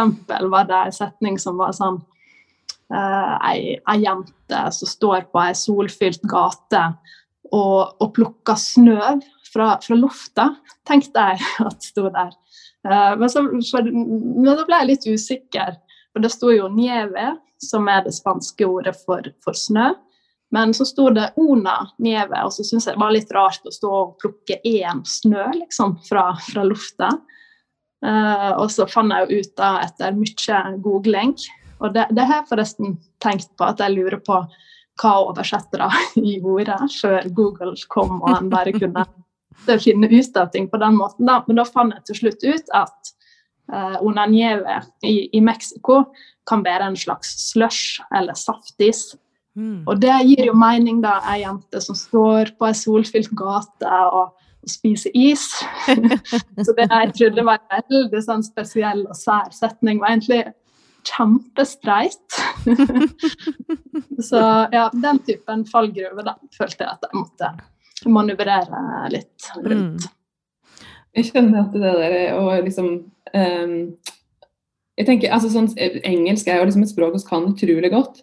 [0.49, 5.53] var det en setning som var sånn uh, ei, ei, jente som står på ei
[5.59, 6.87] solfylt gate
[7.53, 9.19] og, og plukker snø
[9.51, 10.55] fra, fra lufta,
[10.89, 12.33] tenkte jeg at sto der.
[12.85, 15.77] Uh, men, så, for, men da ble jeg litt usikker,
[16.13, 19.93] for det sto jo 'nieve', som er det spanske ordet for, for snø.
[20.55, 23.73] Men så sto det Ona nieve, og så syntes jeg det var litt rart å
[23.75, 27.09] stå og plukke én snø liksom, fra, fra lufta.
[28.05, 31.35] Uh, og så fant jeg jo ut da etter mye googling,
[31.81, 32.95] og det, det har jeg forresten
[33.25, 34.37] tenkt på, at jeg lurer på
[35.03, 35.89] hva oversettere
[36.23, 39.07] gjorde før Google kom og han bare kunne
[39.67, 41.27] finne ut av ting på den måten.
[41.29, 41.43] Da.
[41.47, 43.13] Men da fant jeg til slutt ut at
[43.73, 46.05] uh, onanieve i, i Mexico
[46.49, 49.15] kan være en slags slush eller saftis.
[49.55, 49.85] Mm.
[49.87, 54.35] Og det gir jo mening, da, ei jente som står på ei solfylt gate og,
[54.35, 55.47] og spiser is.
[56.67, 60.43] så det jeg trodde var en veldig sånn spesiell og sær setning, var egentlig
[61.05, 62.41] kjempestreit.
[64.29, 64.41] så
[64.73, 67.53] ja, den typen fallgruve da, følte jeg at jeg måtte
[68.13, 70.05] manøvrere litt rundt.
[70.05, 70.85] Mm.
[71.15, 72.89] Jeg kjenner at det der å liksom
[73.35, 73.75] um,
[74.95, 75.73] jeg tenker, altså sånn,
[76.07, 78.23] Engelsk er jo liksom et språk vi kan utrolig godt.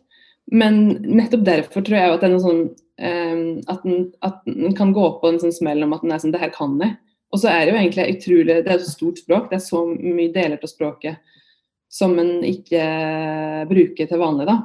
[0.51, 4.75] Men nettopp derfor tror jeg at det er noe sånn um, at, den, at den
[4.77, 6.95] kan gå på en sånn smell om at den er sånn Det her kan jeg.
[7.31, 9.49] Og så er det jo egentlig utrolig Det er et stort språk.
[9.51, 11.37] Det er så mye deler av språket
[11.91, 12.81] som en ikke
[13.67, 14.61] bruker til vanlig, da.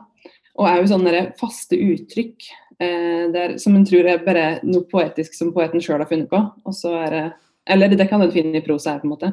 [0.57, 2.47] Og er jo sånne faste uttrykk
[2.79, 6.41] der, som en tror er bare noe poetisk som poeten sjøl har funnet på.
[6.67, 7.27] Og så er det
[7.67, 9.33] Eller det kan en finne i prosa her, på en måte.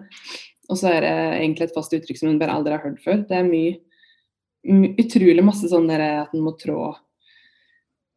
[0.72, 3.20] Og så er det egentlig et fast uttrykk som hun bare aldri har hørt før.
[3.30, 3.76] Det er mye,
[4.66, 6.96] mye utrolig masse sånn der at en må trå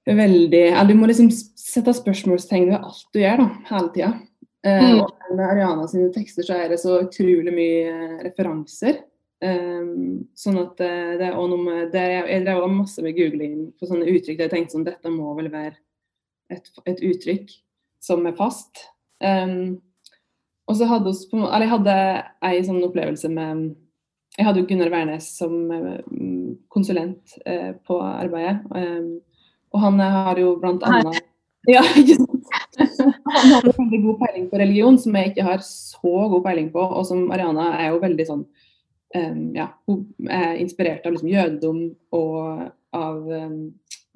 [0.06, 4.10] veldig eller Du må liksom sette spørsmålstegn ved alt du gjør, da, hele tida.
[4.66, 5.00] Eh, mm.
[5.02, 9.02] og med Ariana sine tekster så er det så utrolig mye referanser.
[9.44, 13.84] Um, sånn at uh, det er noe med det Jeg drev masse med googling på
[13.84, 15.74] sånne uttrykk der jeg tenkte sånn dette må vel være
[16.54, 17.52] et, et uttrykk
[18.00, 18.86] som er fast.
[19.20, 19.82] Um,
[20.70, 21.98] og så hadde vi, eller jeg hadde
[22.48, 23.74] ei sånn opplevelse med
[24.36, 25.52] jeg hadde jo Gunnar Wærnes som
[26.68, 27.38] konsulent
[27.88, 28.58] på arbeidet.
[29.72, 31.22] og han har jo blant annet
[31.72, 31.80] ja.
[31.80, 36.82] Han har veldig god peiling på religion, som jeg ikke har så god peiling på.
[36.84, 38.44] Og som Ariana er jo veldig sånn
[39.14, 41.80] um, Ja, hun er inspirert av liksom, jødedom
[42.16, 42.66] og
[42.96, 43.60] av um,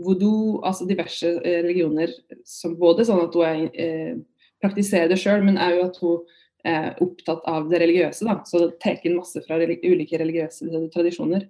[0.01, 2.13] voodoo, altså diverse uh, religioner.
[2.49, 6.91] Som både sånn at hun er, uh, praktiserer det sjøl, men òg at hun er
[7.01, 8.27] opptatt av det religiøse.
[8.29, 11.47] da, Så det tar inn masse fra religi ulike religiøse tradisjoner.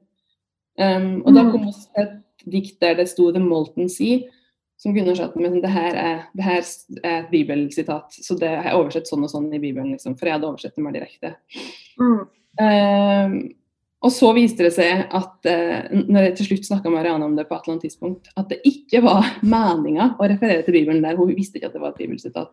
[0.78, 1.48] Um, og da mm.
[1.50, 4.28] kom også et dikt der det sto 'The Molten Sea'
[4.80, 6.62] som kunne sagt men det her er, det her
[7.04, 10.28] er et bibelsitat, så det har jeg oversett sånn og sånn i Bibelen, liksom, for
[10.28, 11.34] jeg hadde oversett det mer direkte.
[12.00, 12.22] Mm.
[12.60, 13.56] Uh,
[14.00, 17.36] og så viste det seg at, uh, når jeg til slutt snakka med Ariana om
[17.36, 21.04] det på et eller annet tidspunkt, at det ikke var meninga å referere til Bibelen
[21.04, 21.18] der.
[21.20, 22.52] Hun visste ikke at det var et bibelsitat.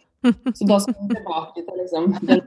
[0.54, 2.42] Så da skal hun tilbake til liksom den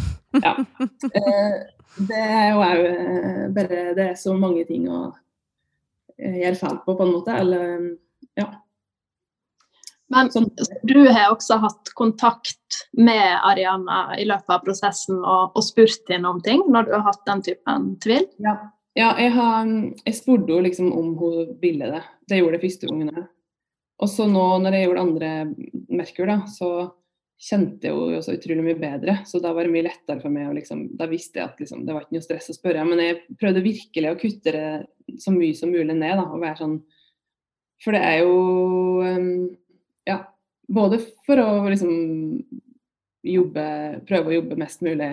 [0.46, 0.56] Ja.
[0.60, 1.60] Uh,
[1.98, 5.08] det er jo òg eh, bare Det er så mange ting å
[6.20, 7.34] gjøre feil på, på en måte.
[7.34, 7.88] Eller
[8.38, 8.46] ja.
[10.10, 10.30] Men
[10.90, 16.32] du har også hatt kontakt med Ariana i løpet av prosessen og, og spurt henne
[16.32, 18.26] om ting når du har hatt den typen tvil?
[18.42, 18.56] Ja,
[18.98, 19.70] ja jeg, har,
[20.02, 22.02] jeg spurte henne liksom om hun ville det.
[22.26, 23.28] Det gjorde jeg første gangen.
[24.00, 25.30] Og så nå når jeg gjorde andre
[25.90, 26.72] Merkur, da, så
[27.40, 29.16] kjente jeg henne så utrolig mye bedre.
[29.28, 30.50] Så da var det mye lettere for meg.
[30.58, 32.84] Liksom, da visste jeg at liksom, det var ikke noe stress å spørre.
[32.88, 36.18] Men jeg prøvde virkelig å kutte det så mye som mulig ned.
[36.18, 36.80] Da, og være sånn
[37.80, 38.34] For det er jo
[39.06, 39.46] um,
[40.70, 41.92] både for å liksom
[43.26, 43.64] jobbe,
[44.08, 45.12] prøve å jobbe mest mulig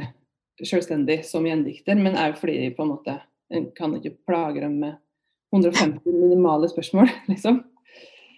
[0.64, 3.18] selvstendig som gjendikter, men òg fordi på en måte
[3.54, 4.98] en kan ikke plage dem med
[5.56, 7.62] 150 minimale spørsmål, liksom.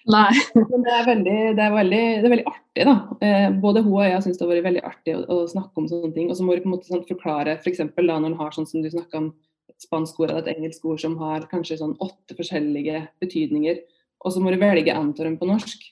[0.10, 0.32] Nei.
[0.72, 2.96] Men det er veldig, det er veldig, det er veldig artig, da.
[3.26, 5.90] Eh, både hun og jeg syns det har vært veldig artig å, å, snakke om
[5.92, 6.30] sånne ting.
[6.32, 7.84] Og så må du på en måte sånn, forklare, f.eks.
[7.94, 9.32] For da når en har sånn som du snakka om,
[9.70, 13.84] et spansk ord eller et engelsk ord som har kanskje sånn åtte forskjellige betydninger,
[14.26, 15.86] og så må du velge en på norsk.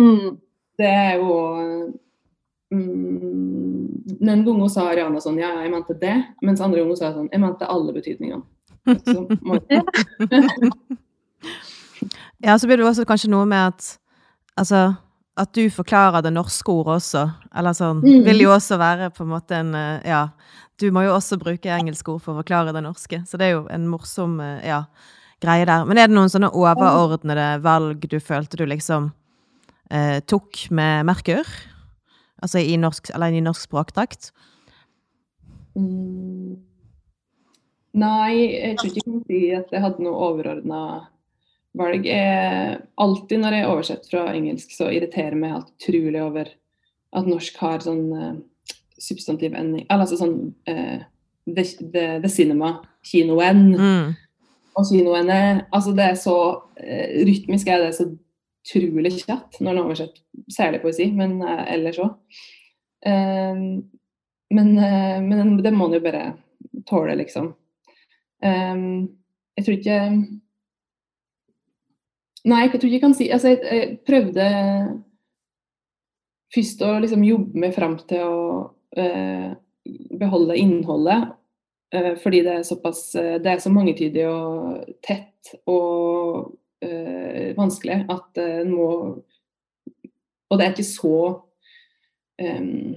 [0.00, 0.40] Mm.
[0.82, 1.34] Det er jo
[2.74, 6.16] mm, Noen ganger sa Ariana sånn Ja, jeg mente det.
[6.42, 8.44] Mens andre ganger sa jeg sånn Jeg mente alle betydningene.
[12.42, 13.82] ja, så blir det også kanskje noe med at
[14.58, 14.80] Altså
[15.40, 17.22] at du forklarer det norske ordet også,
[17.56, 18.24] eller sånn, mm.
[18.26, 20.26] vil jo også være på en måte en eh, Ja,
[20.80, 23.54] du må jo også bruke engelske ord for å forklare det norske, så det er
[23.54, 24.82] jo en morsom eh, ja,
[25.42, 25.86] greie der.
[25.88, 29.08] Men er det noen sånne overordnede valg du følte du liksom
[29.92, 31.48] eh, tok med Merkur?
[32.42, 34.32] Altså i norsk, eller i norsk språkdrakt?
[35.78, 36.58] Mm.
[37.92, 40.82] Nei, jeg tror ikke jeg kan si at jeg hadde noe overordna
[41.76, 42.06] valg.
[42.08, 46.50] Jeg, alltid når jeg oversetter fra engelsk, så irriterer meg alt utrolig over
[47.12, 48.34] at norsk har sånn uh,
[49.02, 50.36] substantiv ending altså sånn
[50.70, 51.04] uh,
[51.44, 53.64] the, the, the, cinema, kinoen.
[53.76, 54.12] Mm.
[54.72, 58.08] Og kinoene Altså, det er så uh, rytmisk er det så
[58.62, 60.22] utrolig kjapt når en oversetter
[60.52, 62.14] særlig poesi, men uh, ellers òg.
[63.06, 63.82] Uh,
[64.52, 66.24] men, uh, men, det må en jo bare
[66.88, 67.52] tåle, liksom.
[68.42, 69.10] Um,
[69.56, 69.98] jeg tror ikke
[72.42, 74.46] Nei, jeg tror ikke jeg kan si Altså, jeg, jeg prøvde
[76.50, 78.40] først å liksom jobbe meg fram til å
[80.18, 81.30] beholde innholdet.
[82.24, 86.50] fordi det er såpass Det er så mangetydig og tett og
[86.82, 88.88] øh, vanskelig at en øh, må
[90.50, 91.40] Og det er ikke så
[92.42, 92.94] um,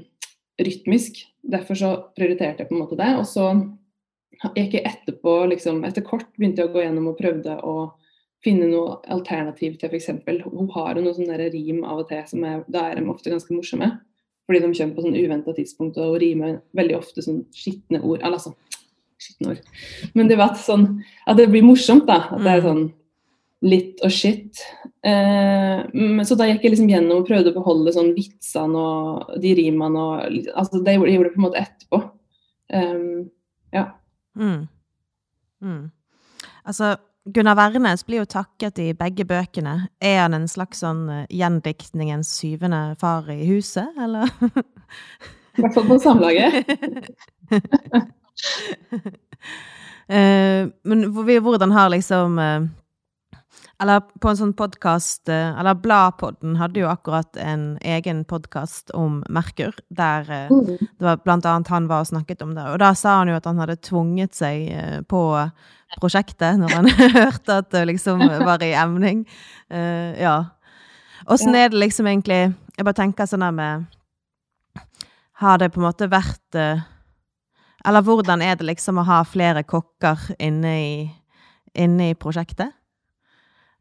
[0.59, 1.21] rytmisk.
[1.51, 3.13] Derfor så prioriterte jeg på en måte det.
[3.15, 3.45] Og så
[4.57, 7.93] gikk jeg etterpå, liksom, etter kort begynte jeg å gå gjennom og prøvde å
[8.43, 10.11] finne noe alternativ til f.eks.
[10.43, 13.31] Hun har jo noen sånne rim av og til som er, da er de ofte
[13.31, 13.87] ganske morsomme.
[14.45, 18.19] Fordi de kommer på sånn uventa tidspunkt og rimer veldig ofte sånn skitne ord.
[18.19, 18.53] Eller altså
[19.21, 19.63] skitne ord.
[20.13, 20.85] Men det vet sånn
[21.25, 22.25] at det blir morsomt, da.
[22.35, 22.67] At det er mm.
[22.67, 22.85] sånn
[23.65, 24.61] litt og shit.
[25.05, 25.81] Eh,
[26.25, 30.01] så da gikk jeg liksom gjennom og prøvde å beholde sånn vitsene og de rimene
[30.01, 32.01] og altså Det gjorde jeg på en måte etterpå.
[32.73, 33.27] Um,
[33.73, 33.85] ja.
[34.37, 34.67] Mm.
[35.61, 35.83] Mm.
[36.65, 36.95] Altså,
[37.33, 39.75] Gunnar Wærnes blir jo takket i begge bøkene.
[40.01, 44.29] Er han en slags sånn uh, gjendiktningens syvende far i huset, eller?
[45.55, 46.73] I hvert fall på samlaget.
[50.09, 52.65] uh, men hvordan har liksom uh,
[53.81, 59.19] eller på en sånn podkast eh, Eller Bladpodden hadde jo akkurat en egen podkast om
[59.29, 60.77] Merkur, der eh, mm.
[60.79, 62.65] det var blant annet han var og snakket om det.
[62.71, 65.21] Og da sa han jo at han hadde tvunget seg eh, på
[65.99, 69.25] prosjektet når han hørte at det liksom var i emning.
[69.71, 70.37] Uh, ja.
[71.31, 73.85] Åssen er det liksom egentlig Jeg bare tenker sånn der med
[75.41, 80.35] Har det på en måte vært Eller hvordan er det liksom å ha flere kokker
[80.37, 80.91] inne i,
[81.81, 82.75] inne i prosjektet?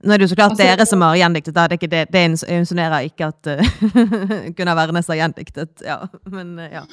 [0.05, 1.55] Nå er det jo så klart Altså- dere som har gjendiktet.
[1.57, 3.63] Det, ikke det, det insinuerer ikke at uh,
[4.57, 5.85] Gunnar Wærnes har gjendiktet.
[5.85, 6.85] Ja, men uh, ja.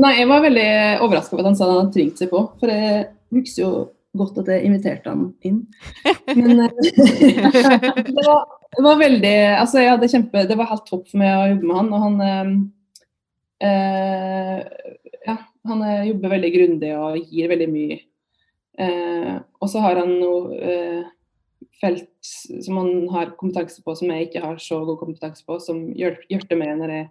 [0.00, 0.68] Nei, jeg var veldig
[1.02, 3.70] overraska over at han sa han hadde tvingt seg på, for jeg husker jo
[4.16, 5.60] godt at jeg inviterte han inn.
[6.30, 6.72] Men eh,
[8.06, 8.44] det, var,
[8.76, 11.68] det var veldig Altså, jeg hadde kjempe Det var helt topp for meg å jobbe
[11.68, 12.16] med han, og han
[13.66, 14.56] eh,
[15.26, 15.36] Ja,
[15.70, 17.98] han jobber veldig grundig og gir veldig mye.
[18.80, 20.70] Eh, og så har han noe
[21.80, 22.08] felt
[22.64, 26.58] som man har kompetanse på, som jeg ikke har så god kompetanse på, som hjelper
[26.60, 27.10] meg når jeg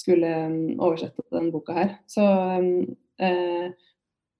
[0.00, 1.94] skulle um, oversette denne boka her.
[2.10, 3.70] Så um, eh,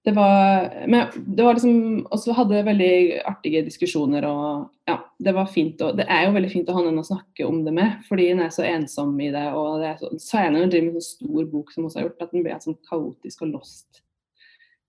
[0.04, 2.94] det var Men det var liksom Og så hadde jeg veldig
[3.28, 5.82] artige diskusjoner og ja, det var fint.
[5.84, 8.30] Og det er jo veldig fint å ha noen å snakke om det med, fordi
[8.32, 9.44] en er så ensom i det.
[9.54, 12.00] Og det er så, det når en driver med en sånn stor bok som også
[12.00, 14.02] har gjort at den blir sånn kaotisk og lost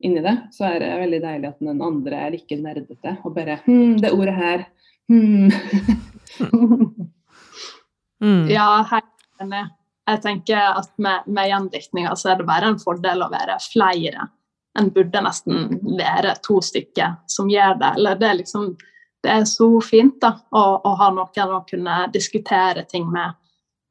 [0.05, 3.59] inni det, så er det veldig deilig at den andre er ikke nerdete og bare
[3.65, 4.65] Hm, det ordet her.
[5.11, 5.49] Hm.
[8.21, 8.45] Mm.
[8.49, 9.63] Ja, helt enig.
[10.05, 14.27] Jeg tenker at med, med gjendiktninger så er det bare en fordel å være flere.
[14.77, 17.91] En burde nesten være to stykker som gjør det.
[17.97, 18.73] Eller det er liksom
[19.21, 23.35] Det er så fint da, å, å ha noen å kunne diskutere ting med.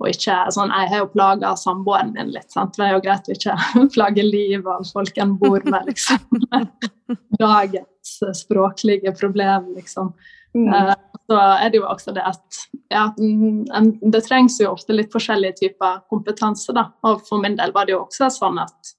[0.01, 2.77] Og ikke sånn Jeg har jo plaga samboeren min litt, sant.
[2.77, 3.57] Det er jo greit å ikke
[3.95, 6.71] plage livet av folk en bor med, liksom.
[7.43, 10.15] Dagens språklige problem, liksom.
[10.57, 10.95] Eh,
[11.31, 15.61] så er det jo også det at ja, mm, det trengs jo ofte litt forskjellige
[15.61, 16.73] typer kompetanse.
[16.75, 18.95] da, og For min del var det jo også sånn at,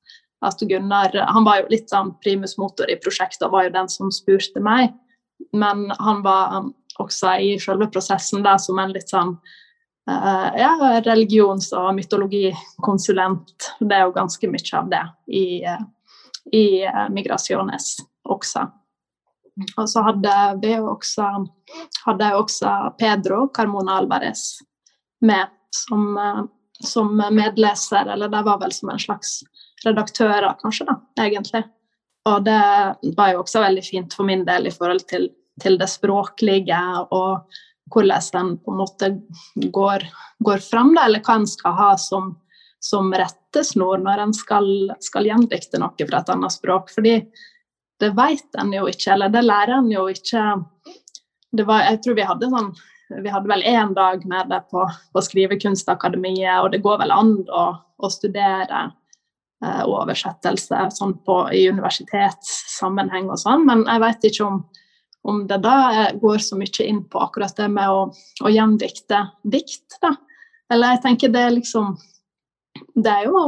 [0.46, 3.92] at Gunnar han var jo litt sånn primus motor i prosjektet og var jo den
[3.92, 4.94] som spurte meg.
[5.52, 6.72] Men han var um,
[7.02, 9.36] også i selve prosessen der som en litt sånn
[10.12, 13.72] eh, ja, religions- og mytologikonsulent.
[13.80, 15.84] Det er jo ganske mye av det i, eh,
[16.52, 17.96] i eh, Migrasjones
[18.30, 18.68] også.
[19.78, 21.28] Og så hadde vi også,
[22.06, 24.62] hadde jeg også Pedro Carmona Alvarez
[25.22, 26.16] med som,
[26.80, 29.42] som medleser, eller det var vel som en slags
[29.86, 31.62] redaktører, kanskje, da, egentlig.
[32.30, 32.62] Og det
[33.18, 35.30] var jo også veldig fint for min del i forhold til,
[35.62, 36.82] til det språklige
[37.12, 37.60] og
[37.92, 39.10] hvordan en på en måte
[39.56, 40.06] går,
[40.44, 42.36] går fram, da, eller hva en skal ha som,
[42.84, 44.70] som rettesnor når en skal,
[45.04, 46.94] skal gjendikte noe fra et annet språk.
[46.96, 47.18] Fordi
[48.02, 50.46] det vet en jo ikke, eller det lærer en jo ikke
[51.68, 52.72] var, Jeg tror vi hadde sånn
[53.20, 57.34] vi hadde vel én dag med det på, på Skrivekunstakademiet, og det går vel an
[57.52, 58.86] å, å studere
[59.66, 64.62] eh, oversettelse sånn på, i universitetssammenheng og sånn, men jeg vet ikke om,
[65.24, 68.12] om det da går så mye inn på akkurat det med å,
[68.42, 70.16] å gjendikte dikt, da.
[70.72, 71.98] Eller jeg tenker det er liksom
[72.96, 73.42] Det er jo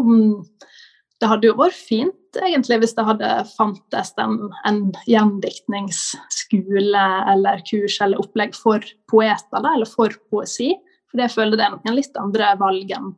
[1.21, 7.99] Det hadde jo vært fint egentlig hvis det hadde fantes en, en gjendiktningsskole eller kurs
[8.01, 10.71] eller opplegg for poeter, da, eller for poesi.
[11.11, 13.11] For jeg føler det er noen litt andre valg en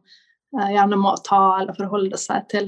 [0.60, 2.68] eh, gjerne må ta eller forholde seg til,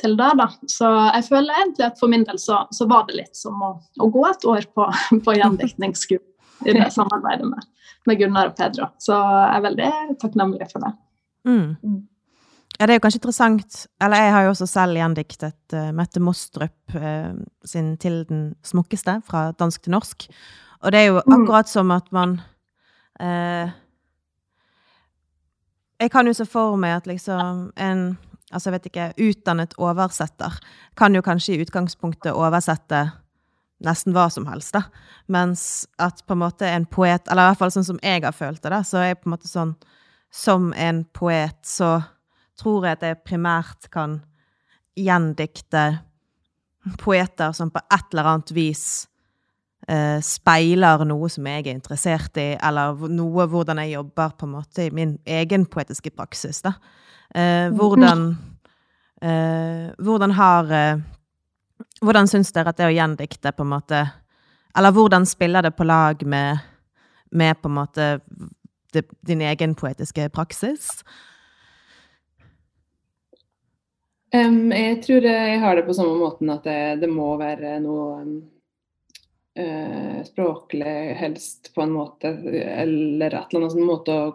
[0.00, 0.30] til det.
[0.40, 0.48] Da.
[0.70, 3.74] Så jeg føler egentlig at for min del så, så var det litt som å,
[4.00, 4.88] å gå et år på,
[5.24, 6.24] på gjendiktningsskole
[6.66, 7.68] i det samarbeidet med,
[8.08, 8.90] med Gunnar og Pedro.
[9.02, 9.92] Så jeg er veldig
[10.22, 10.92] takknemlig for det.
[11.44, 11.76] Mm.
[11.82, 12.02] Mm.
[12.78, 16.18] Ja, det er jo kanskje interessant Eller jeg har jo også selv gjendiktet uh, Mette
[16.24, 20.26] Mostrup uh, sin 'Til den smukkeste' fra dansk til norsk.
[20.82, 21.34] Og det er jo Mm.
[21.36, 22.40] akkurat som at man
[23.20, 23.70] uh,
[26.00, 28.18] Jeg kan jo se for meg at liksom en
[28.52, 30.56] altså jeg vet ikke, utdannet oversetter
[30.98, 33.06] kan jo kanskje i utgangspunktet oversette
[33.84, 34.84] nesten hva som helst, da.
[35.32, 38.36] Mens at på en måte en poet, eller i hvert fall sånn som jeg har
[38.36, 39.76] følt det, da, så er jeg på en måte sånn
[40.34, 42.00] Som en poet så
[42.58, 44.16] tror jeg at jeg primært kan
[44.98, 46.00] gjendikte
[46.98, 49.06] poeter som på et eller annet vis
[49.88, 54.54] eh, speiler noe som jeg er interessert i, eller noe hvordan jeg jobber på en
[54.56, 56.62] måte i min egen poetiske praksis.
[56.64, 56.74] Da.
[57.34, 58.28] Eh, hvordan
[59.22, 60.70] eh, Hvordan har
[62.04, 64.02] Hvordan syns dere at det å gjendikte på en måte
[64.76, 66.58] Eller hvordan spiller det på lag med,
[67.30, 68.08] med på en måte
[69.26, 71.02] din egen poetiske praksis?
[74.34, 78.22] Um, jeg tror jeg har det på samme måten at det, det må være noe
[80.26, 84.32] språklig helst på en måte, eller et eller annet sånn måte å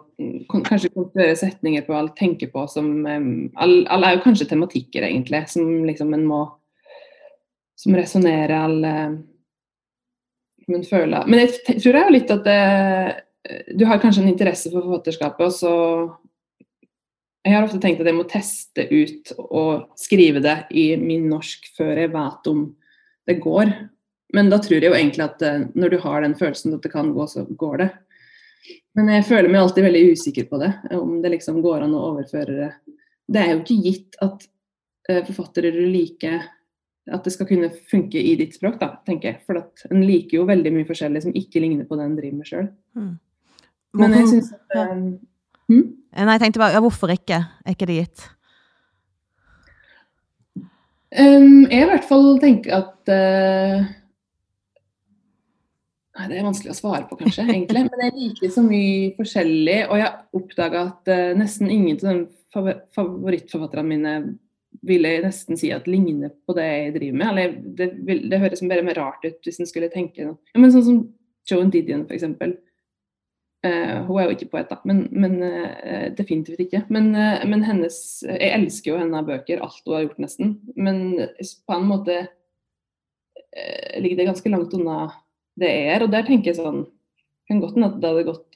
[0.64, 5.42] kanskje konstruere setninger på eller tenke på som Alle all er jo kanskje tematikker, egentlig,
[5.52, 6.40] som liksom en må
[7.76, 8.94] Som resonnerer alle
[10.64, 12.58] som en føler Men jeg tror det er jo litt at det,
[13.76, 15.74] du har kanskje en interesse for forfatterskapet, og så
[17.44, 21.74] Jeg har ofte tenkt at jeg må teste ut og skrive det i min norsk
[21.76, 22.68] før jeg vet om
[23.28, 23.72] det går.
[24.36, 26.92] Men da tror jeg jo egentlig at eh, når du har den følelsen at det
[26.92, 27.90] kan gå, så går det.
[28.98, 32.06] Men jeg føler meg alltid veldig usikker på det, om det liksom går an å
[32.12, 32.70] overføre det.
[33.30, 34.42] Det er jo ikke gitt at
[35.10, 36.40] uh, forfattere du liker
[37.10, 39.40] at det skal kunne funke i ditt språk, da, tenker jeg.
[39.46, 42.36] For at en liker jo veldig mye forskjellig som ikke ligner på det en driver
[42.38, 42.68] med sjøl.
[42.98, 43.14] Mm.
[43.98, 44.84] Men jeg syns at ja.
[45.70, 45.86] hm?
[46.10, 47.40] Nei, jeg tenkte bare ja, hvorfor ikke?
[47.64, 48.26] Er ikke det gitt?
[51.10, 53.88] Um, jeg i hvert fall tenker at uh,
[56.18, 57.84] Nei, Det er vanskelig å svare på, kanskje, egentlig.
[57.86, 63.86] Men jeg liker så mye forskjellig, og jeg oppdaga at uh, nesten ingen av favorittforfatterne
[63.86, 64.14] mine
[64.86, 67.30] ville nesten si at ligner på det jeg driver med.
[67.30, 70.38] Eller det, det høres bare mer rart ut hvis en skulle tenke noe.
[70.54, 71.00] Ja, men sånn som
[71.50, 72.26] Joan Didion, f.eks.
[73.60, 76.84] Uh, hun er jo ikke poet, da, men, men uh, definitivt ikke.
[76.88, 80.54] Men, uh, men, hennes Jeg elsker jo hennes bøker, alt hun har gjort, nesten.
[80.74, 81.02] Men
[81.38, 82.22] på en måte
[83.98, 85.08] ligger det ganske langt unna
[85.60, 86.04] det er.
[86.04, 86.84] Og der tenker jeg sånn
[87.50, 88.46] Kan godt hende at det hadde gått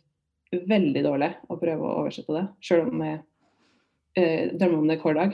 [0.71, 3.23] veldig dårlig å prøve å oversette det, sjøl om jeg
[4.15, 5.33] drømmer om det hver dag.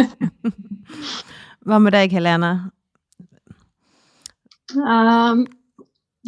[1.68, 2.52] Hva med deg, Helene?
[4.72, 5.44] Um,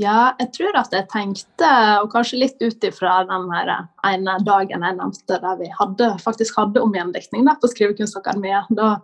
[0.00, 1.70] ja, jeg tror at jeg tenkte,
[2.02, 3.72] og kanskje litt ut ifra den her
[4.08, 8.72] ene dagen jeg nevnte der vi hadde, faktisk hadde omgjendekning på Skrivekunstakademiet.
[8.76, 8.94] Da,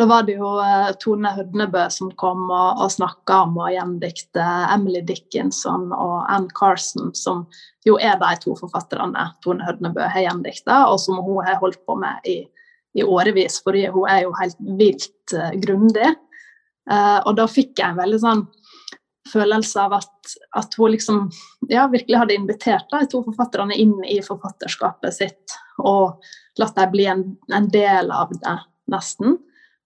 [0.00, 4.44] da, var det jo uh, Tone Hødnebø som kom og, og snakka om å gjendikte
[4.72, 7.44] Emily Dickinson og Ann Carson, som
[7.86, 11.98] jo er de to forfatterne Tone Hødnebø har gjendikta, og som hun har holdt på
[12.00, 12.38] med i,
[12.96, 16.14] i årevis, fordi hun er jo helt vilt uh, grundig.
[16.90, 18.46] Uh, og da fikk jeg en veldig sånn
[19.30, 21.20] følelse av at, at hun liksom
[21.68, 26.24] ja, virkelig hadde invitert de to forfatterne inn i forfatterskapet sitt og
[26.60, 28.56] latt dem bli en, en, del av det,
[28.90, 29.38] nesten.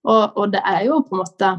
[0.04, 1.52] Og, og, det er jo på en måte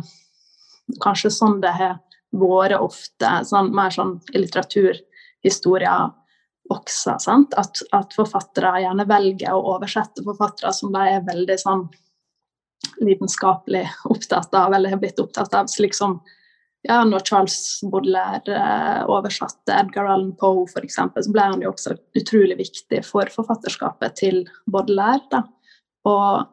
[1.02, 1.98] kanskje sånn det har
[2.36, 6.12] vært ofte, sånn, mer sånn i litteraturhistorier
[6.74, 7.18] også.
[7.22, 7.56] Sant?
[7.58, 11.86] At, at, forfattere gjerne velger å oversette forfattere som de er veldig sånn
[13.02, 15.70] lidenskapelig opptatt av, eller har blitt opptatt av.
[15.72, 16.20] slik som
[16.86, 21.96] ja, når Charles Baudelaire eh, oversatte Edgar Allan Poe f.eks., så ble han jo også
[22.20, 25.26] utrolig viktig for forfatterskapet til Baudelaire.
[25.32, 25.42] Da.
[26.06, 26.46] Og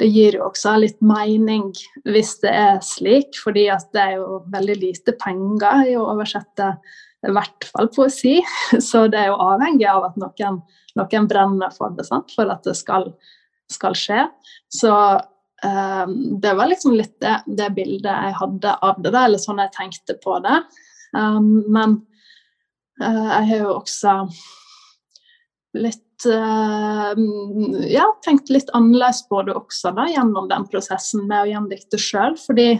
[0.00, 1.70] det gir jo også litt mening
[2.04, 6.74] hvis det er slik, fordi at det er jo veldig lite penger i å oversette
[7.26, 8.36] i hvert fall poesi.
[8.88, 10.60] Så det er jo avhengig av at noen,
[10.98, 12.34] noen brenner for det, sant?
[12.36, 13.08] for at det skal,
[13.72, 14.26] skal skje.
[14.72, 16.04] Så eh,
[16.44, 20.18] det var liksom litt det, det, bildet jeg hadde av det, eller sånn jeg tenkte
[20.22, 20.60] på det.
[21.16, 22.00] Um, men
[23.00, 24.18] eh, jeg har jo også
[25.80, 27.12] litt uh,
[27.90, 32.38] Ja, tenkt litt annerledes på det også da, gjennom den prosessen med å gjendikte sjøl.
[32.40, 32.70] Fordi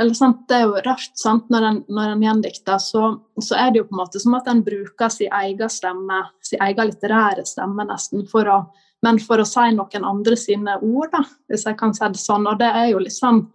[0.00, 1.12] eller, sant, Det er jo rart.
[1.16, 4.34] sant, Når en, når en gjendikter, så, så, er det jo på en måte som
[4.34, 8.62] at en bruker sin egen stemme, sin egen litterære stemme, nesten, for å
[9.02, 12.46] men for å si noen andre sine ord, da, hvis jeg kan si det sånn.
[12.46, 13.48] Og det er jo liksom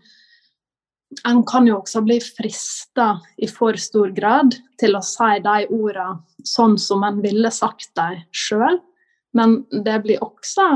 [1.26, 6.20] En kan jo også bli frista i for stor grad til å si de ordene
[6.44, 8.76] sånn som en ville sagt dem sjøl,
[9.38, 10.68] men det blir også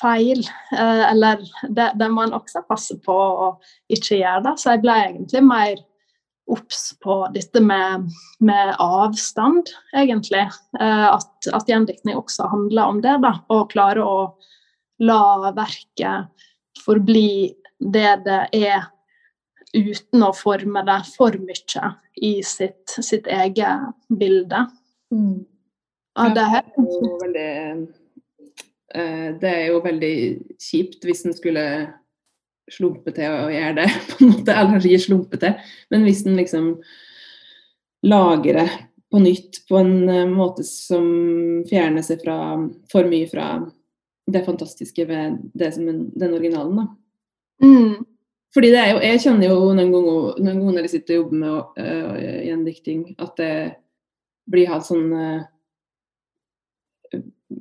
[0.00, 0.40] feil.
[0.72, 3.50] Eh, eller det, det må en også passe på å
[3.92, 4.56] ikke gjøre det.
[4.60, 5.84] Så jeg ble egentlig mer
[6.46, 8.06] obs på dette med,
[8.38, 10.46] med, avstand, egentlig.
[10.80, 13.16] Eh, at, at gjendiktning også handler om det.
[13.24, 14.18] da, Å klare å
[15.02, 16.46] la verket
[16.84, 18.86] forbli det det er,
[19.76, 21.90] uten å forme det for mye
[22.24, 24.62] i sitt, sitt eget bilde.
[25.12, 25.42] Mm.
[26.16, 27.50] Ja, det, er jo veldig,
[28.96, 30.14] eh, det er jo veldig
[30.62, 31.64] kjipt hvis en skulle
[32.72, 34.54] slumpe til å gjøre det, på en måte.
[34.54, 36.70] Eller kanskje ikke slumpe til, men hvis den liksom
[38.06, 38.68] lager det
[39.12, 41.06] på nytt på en uh, måte som
[41.68, 42.36] fjerner seg fra,
[42.90, 43.50] for mye fra
[44.26, 46.86] det fantastiske ved det som en, den originalen, da.
[47.62, 48.06] Mm.
[48.52, 51.20] Fordi det er jo, Jeg kjenner jo noen ganger, noen ganger når jeg sitter og
[51.20, 52.16] jobber med uh,
[52.48, 53.52] gjendikting, at det
[54.50, 55.44] blir helt sånn uh,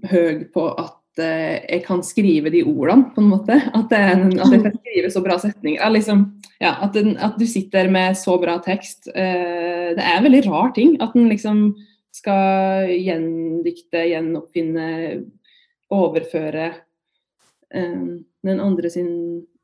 [0.10, 3.56] høy på at Eh, jeg kan skrive de ordene, på en måte.
[3.56, 4.02] At, det,
[4.44, 5.84] at jeg kan skrive så bra setninger.
[5.94, 6.26] Liksom,
[6.60, 9.08] ja, at, at, du sitter med så bra tekst.
[9.14, 10.96] Eh, det er en veldig rar ting.
[11.04, 11.68] At en liksom
[12.16, 14.90] skal gjendikte, gjenoppfinne,
[15.96, 16.70] overføre
[17.72, 18.06] eh,
[18.46, 19.12] den andre sin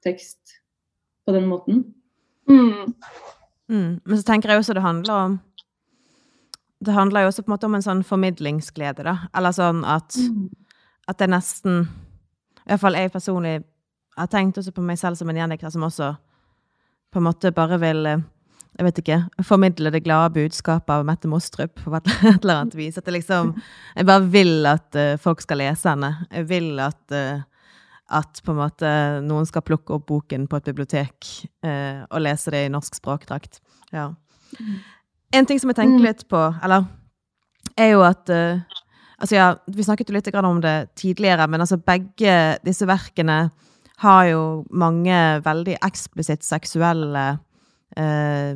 [0.06, 0.60] tekst
[1.28, 1.84] på den måten.
[2.50, 2.94] Mm.
[3.72, 3.92] Mm.
[4.04, 5.40] Men så tenker jeg også det handler om
[6.82, 9.16] det handler jo også på en måte om en sånn formidlingsglede, da.
[9.38, 10.50] Eller sånn at mm
[11.12, 11.86] at det nesten
[12.62, 13.56] I hvert fall jeg personlig
[14.18, 16.14] har tenkt også på meg selv som en gjendikter som også
[17.12, 18.22] på en måte bare vil eh,
[18.80, 22.06] jeg vet ikke, formidle det glade budskapet av Mette Mostrup på et
[22.38, 22.96] eller annet vis.
[22.98, 23.50] At det liksom
[23.98, 26.14] Jeg bare vil at uh, folk skal lese henne.
[26.32, 27.44] Jeg vil at, uh,
[28.16, 28.94] at på en måte
[29.28, 31.34] noen skal plukke opp boken på et bibliotek
[31.68, 33.60] og lese det i norsk språkdrakt.
[33.92, 34.08] Ja.
[35.32, 36.06] En ting som jeg tenker mm.
[36.06, 36.90] litt på, eller
[37.80, 38.30] er jo at
[39.22, 43.52] Altså, ja, vi snakket jo litt om det tidligere, men altså begge disse verkene
[44.02, 44.42] har jo
[44.74, 47.26] mange veldig eksplisitt seksuelle
[48.00, 48.54] uh,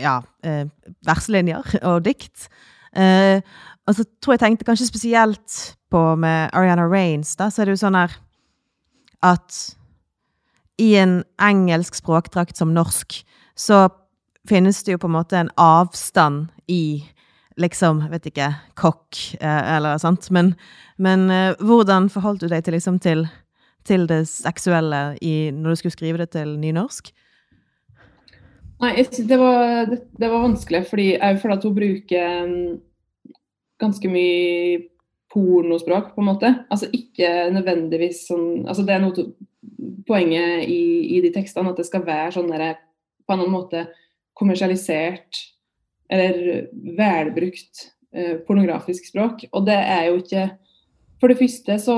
[0.00, 0.66] ja, uh,
[1.08, 2.50] verselinjer og dikt.
[2.92, 3.40] Uh,
[3.88, 5.56] og så tror jeg tenkte kanskje spesielt
[5.92, 8.12] på med Ariana Raines, da, så er det jo sånn her
[9.24, 9.58] at
[10.80, 13.22] i en engelsk språkdrakt som norsk,
[13.56, 13.86] så
[14.48, 17.04] finnes det jo på en måte en avstand i
[17.60, 20.30] liksom, vet ikke, kokk eh, eller sånt.
[20.34, 20.54] Men,
[20.96, 23.26] men eh, hvordan forholdt du deg til, liksom, til,
[23.86, 27.12] til det seksuelle i, når du skulle skrive det til nynorsk?
[28.82, 32.50] Nei, det var, det, det var vanskelig, fordi jeg føler at hun bruker
[33.80, 34.82] ganske mye
[35.34, 36.50] pornospråk, på en måte.
[36.70, 39.24] Altså ikke nødvendigvis sånn altså Det er noe
[40.06, 42.74] poenget i, i, de tekstene, at det skal være sånn derre
[43.24, 43.86] på en annen måte
[44.38, 45.40] kommersialisert
[46.12, 46.66] eller
[46.98, 49.46] velbrukt eh, pornografisk språk.
[49.52, 50.50] Og det er jo ikke
[51.22, 51.94] For det første så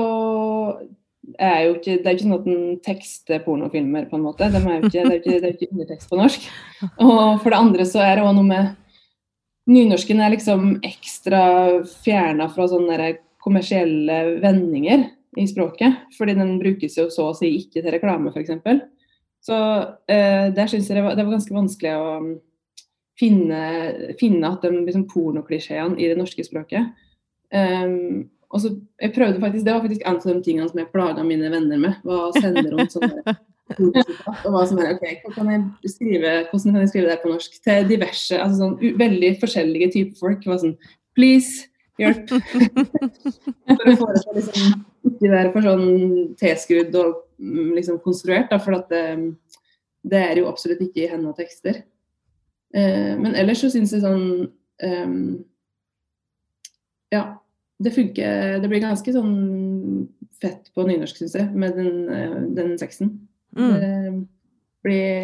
[1.35, 4.47] er jo ikke, det er ikke sånn at en tekster pornofilmer, på en måte.
[4.53, 6.45] De er jo ikke, det, er ikke, det er ikke undertekst på norsk.
[7.03, 8.75] Og for det andre så er det òg noe med
[9.67, 11.41] Nynorsken er liksom ekstra
[12.05, 13.09] fjerna fra sånne
[13.43, 16.05] kommersielle vendinger i språket.
[16.15, 18.53] Fordi den brukes jo så å si ikke til reklame, f.eks.
[19.47, 19.57] Så
[20.11, 22.31] eh, der syns jeg det var, det var, ganske vanskelig å um,
[23.19, 23.59] finne,
[24.19, 26.89] finne at de liksom, pornoklisjeene i det norske språket.
[27.55, 30.91] Um, og så, jeg prøvde faktisk, Det var faktisk en av de tingene som jeg
[30.91, 32.01] plaga mine venner med.
[32.03, 33.37] Hva sender sende rundt sånne
[33.67, 37.31] og hva som er, ok, hva kan jeg skrive, Hvordan kan jeg skrive det på
[37.33, 37.57] norsk?
[37.65, 40.47] Til diverse, altså sånn veldig forskjellige typer folk.
[40.47, 40.77] var sånn,
[41.17, 41.67] Please,
[42.01, 42.33] hjelp!
[43.77, 44.77] for å få det til liksom,
[45.11, 45.87] ikke være for sånn
[46.39, 48.49] tilskrudd og mm, liksom konstruert.
[48.51, 49.03] Da, for at det,
[50.07, 51.75] det, er jo absolutt ikke i hennes tekster.
[52.75, 54.25] Eh, men ellers så syns jeg sånn
[54.83, 55.19] um,
[57.15, 57.21] Ja
[57.79, 60.07] det funker Det blir ganske sånn
[60.41, 63.07] fett på nynorsk, syns jeg, med den, eh, den sexen.
[63.57, 63.73] Mm.
[63.73, 63.93] Det
[64.85, 65.23] blir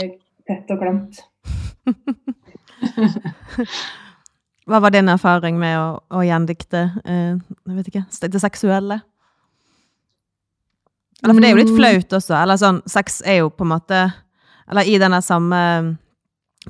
[0.50, 1.14] tett og klamt.
[4.70, 9.02] Hva var din erfaring med å, å gjendikte eh, jeg vet ikke, det seksuelle?
[11.24, 11.80] Eller for det er jo litt mm.
[11.80, 12.36] flaut også.
[12.36, 14.00] Eller sånn, sex er jo på en måte
[14.72, 15.60] Eller i denne samme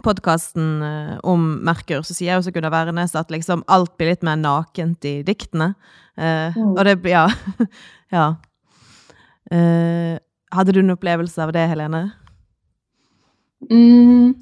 [0.01, 4.23] podkasten eh, om Merkur, så sier jeg også Gunnar Wærnes at liksom alt blir litt
[4.25, 5.75] mer nakent i diktene.
[6.17, 6.71] Eh, mm.
[6.73, 7.27] Og det Ja.
[8.17, 8.25] ja.
[9.53, 10.17] Eh,
[10.53, 12.07] hadde du en opplevelse av det, Helene?
[13.69, 14.33] Mm,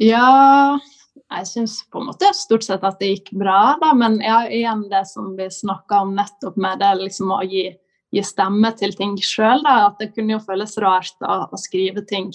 [0.00, 0.78] ja
[1.26, 3.90] Jeg syns på en måte stort sett at det gikk bra, da.
[3.98, 7.66] Men ja, igjen det som vi snakka om nettopp med det liksom å gi,
[8.14, 12.30] gi stemme til ting sjøl, At det kunne jo føles rart å, å skrive ting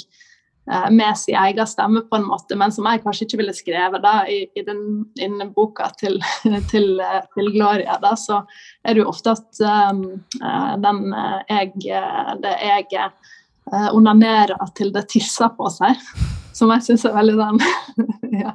[0.71, 4.03] Eh, med sin egen stemme, på en måte, men som jeg kanskje ikke ville skrevet
[4.03, 4.83] da, i, i den,
[5.17, 6.19] i boka til,
[6.71, 7.97] til, eh, til, Gloria.
[8.03, 8.43] Da, så
[8.85, 10.03] er det jo ofte at um,
[10.83, 11.01] den
[11.49, 11.73] jeg,
[12.43, 13.09] det jeg
[13.91, 15.97] onanerer til det tisser på seg.
[16.62, 17.62] Som jeg syns er veldig den
[18.43, 18.51] ja.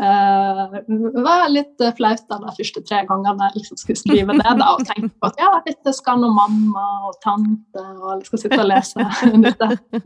[0.00, 4.54] uh, Det var litt flaut da de første tre gangene jeg liksom skulle skrive det.
[4.62, 8.44] da, Og tenke på at ja, dette skal nå mamma og tante og alle skal
[8.44, 9.08] sitte og lese.
[9.46, 10.00] dette.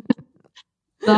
[1.07, 1.15] Så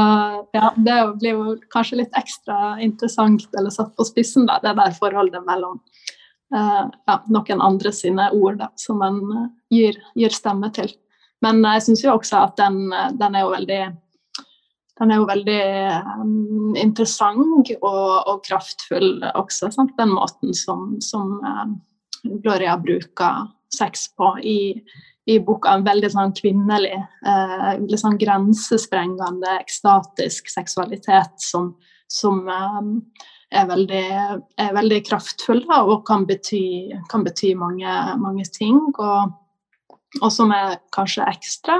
[0.53, 4.97] ja, det blir jo kanskje litt ekstra interessant eller satt på spissen, da, det der
[4.97, 5.79] forholdet mellom
[6.55, 10.93] uh, ja, noen andre sine ord da, som uh, gir, gir, stemme til.
[11.45, 13.81] Men jeg syns jo også at den, den, er jo veldig
[14.99, 15.61] den er jo veldig
[16.21, 19.95] um, interessant og, og, kraftfull også, sant?
[19.99, 21.69] den måten som, som uh,
[22.43, 24.59] Gloria bruker sex på i,
[25.29, 26.97] i boka en veldig sånn kvinnelig,
[27.27, 31.75] uh, litt sånn grensesprengende, ekstatisk seksualitet som,
[32.09, 32.87] som eh,
[33.61, 34.05] er, veldig,
[34.57, 36.63] er, veldig, kraftfull da, og kan bety,
[37.13, 38.81] kan bety mange, mange, ting.
[38.97, 39.35] Og,
[40.23, 41.77] og, som er kanskje ekstra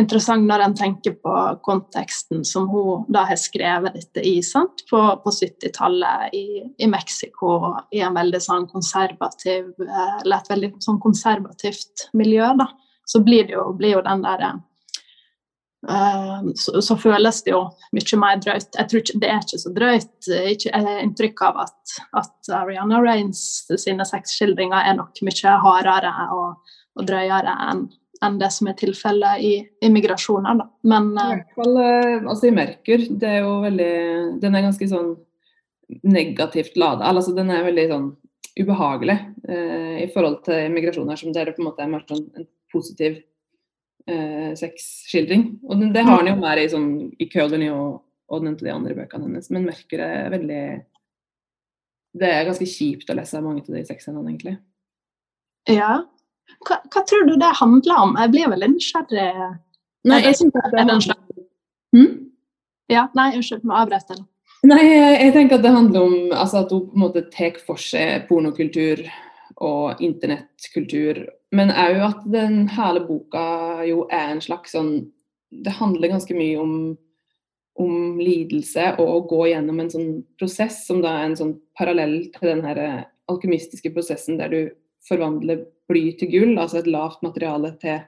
[0.00, 1.32] interessant når en tenker på
[1.66, 4.84] konteksten som hun da har skrevet dette i, sant?
[4.90, 6.46] på, på 70-tallet i,
[6.82, 12.70] i Mexico, i en veldig sånn konservativ eh, Eller et veldig sånn konservativt miljø, da.
[13.06, 14.54] Så blir jo, blir jo den derre
[15.90, 18.70] uh, så, så, føles det jo mye mer drøyt.
[18.78, 20.14] Jeg tror ikke, Det er ikke så drøyt.
[20.28, 26.14] Ikke, jeg har inntrykk av at, at Ariana Rains sine sexskildringer er nok mye hardere
[26.34, 27.84] og, og drøyere enn
[28.24, 29.52] enn det som er tilfellet i
[29.86, 30.58] immigrasjoner.
[30.60, 30.66] Da.
[30.90, 33.94] Men I hvert fall altså i 'Merkur', det er jo veldig
[34.42, 35.14] Den er ganske sånn
[36.02, 37.04] negativt lada.
[37.04, 38.08] Altså, den er veldig sånn
[38.54, 39.16] ubehagelig
[39.48, 42.46] eh, i forhold til immigrasjoner, som der det på en måte er mer sånn en
[42.72, 43.18] positiv
[44.06, 45.46] eh, sexskildring.
[45.66, 48.70] Og det, det, har han jo mer i, sånn, i Kødeni og, og den til
[48.70, 49.50] de andre bøkene hennes.
[49.54, 50.64] Men 'Merkur' er veldig
[52.14, 54.58] Det er ganske kjipt å lese mange av de sexscenene, egentlig.
[55.66, 56.04] Ja.
[56.64, 58.14] Hva, hva, tror du det handler om?
[58.20, 59.30] Jeg blir veldig nysgjerrig.
[60.08, 61.02] Nei, jeg synes det er en
[61.96, 62.14] hmm?
[62.92, 64.16] Ja, nei, unnskyld, må avbryte.
[64.64, 67.80] Nei, jeg tenker at det handler om altså at hun på en måte tar for
[67.80, 69.02] seg pornokultur
[69.64, 71.20] og internettkultur,
[71.54, 75.10] men òg at den hele boka jo er en slags sånn
[75.54, 76.72] Det handler ganske mye om,
[77.78, 80.08] om lidelse og å gå gjennom en sånn
[80.40, 82.80] prosess som da er en sånn parallell til den her
[83.30, 84.58] alkymistiske prosessen der du
[85.08, 88.02] forvandler bly til gull, altså et lavt materiale til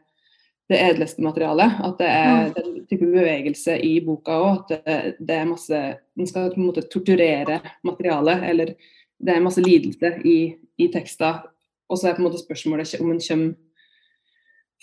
[0.70, 1.76] det edleste materialet.
[1.84, 4.62] At det er den type bevegelse i boka òg.
[4.62, 5.82] At det, det, er masse
[6.16, 8.72] Den skal på en måte torturere materialet, eller
[9.18, 10.38] det er masse lidelse i,
[10.78, 11.44] i tekster.
[11.88, 13.54] Og så er på en måte spørsmålet om en kommer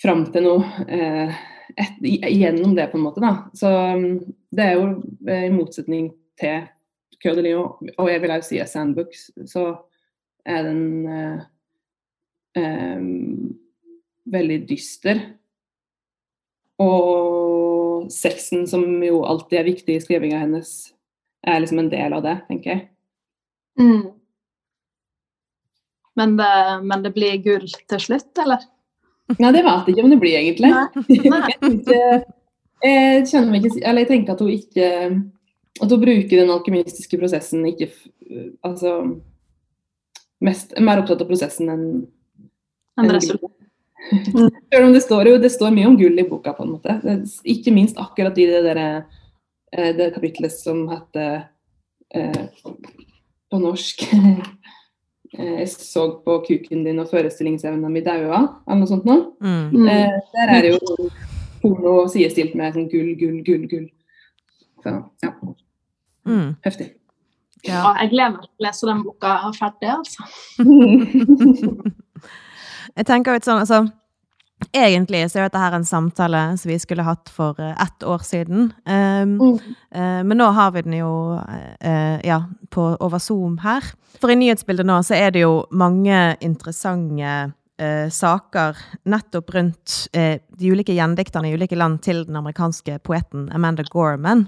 [0.02, 1.42] fram til noe eh,
[1.78, 3.22] et, gjennom det, på en måte.
[3.22, 3.34] da.
[3.58, 4.20] Så mm,
[4.56, 4.88] det er jo
[5.28, 6.64] eh, i motsetning til
[7.24, 9.68] Cœur de Lion, og jeg vil også si Sandbooks, så
[10.50, 11.44] er den eh,
[14.34, 15.22] veldig dyster.
[16.84, 20.94] Og sexen, som jo alltid er viktig i skrivinga hennes,
[21.46, 22.84] er liksom en del av det, tenker jeg.
[23.80, 24.04] Mm.
[26.16, 28.62] Men, det, men, det, blir gull til slutt, eller?
[29.40, 30.70] Nei, det vet jeg ikke om det blir, egentlig.
[31.10, 32.24] jeg,
[32.84, 34.90] jeg, kjenner meg ikke Eller jeg tenker at hun ikke
[35.80, 37.88] At hun bruker den alkymistiske prosessen ikke
[38.68, 38.98] Altså
[40.44, 41.88] mest, mer opptatt av prosessen enn.
[44.74, 46.98] Selv om det står jo det står mye om gull i boka, på en måte.
[47.50, 48.82] Ikke minst akkurat i det, der,
[49.72, 51.48] eh, det kapitlet som heter
[52.14, 52.44] eh,
[53.52, 54.04] på norsk
[55.38, 59.32] eh, Jeg så på kuken din og forestillingsevna mi daua, eller noe sånt noe.
[59.42, 59.88] Mm.
[59.88, 61.10] Eh, der er det jo
[61.64, 63.88] porno sidestilt med sånn gull, gull, gull, gull.
[64.84, 65.32] Så ja.
[66.28, 66.54] Mm.
[66.64, 66.94] Heftig.
[67.64, 67.94] Ja.
[68.02, 70.28] jeg gleder meg til å lese den boka ferdig, altså.
[72.96, 73.86] Jeg tenker litt sånn, altså
[74.72, 78.22] Egentlig så er dette her en samtale som vi skulle hatt for uh, ett år
[78.24, 78.70] siden.
[78.86, 79.58] Um, mm.
[79.96, 83.84] uh, men nå har vi den jo uh, ja, på, over Zoom her.
[84.22, 87.52] For i nyhetsbildet nå så er det jo mange interessante
[88.14, 88.78] saker
[89.10, 94.46] nettopp rundt de ulike gjendikterne i ulike land til den amerikanske poeten Amanda Gorman.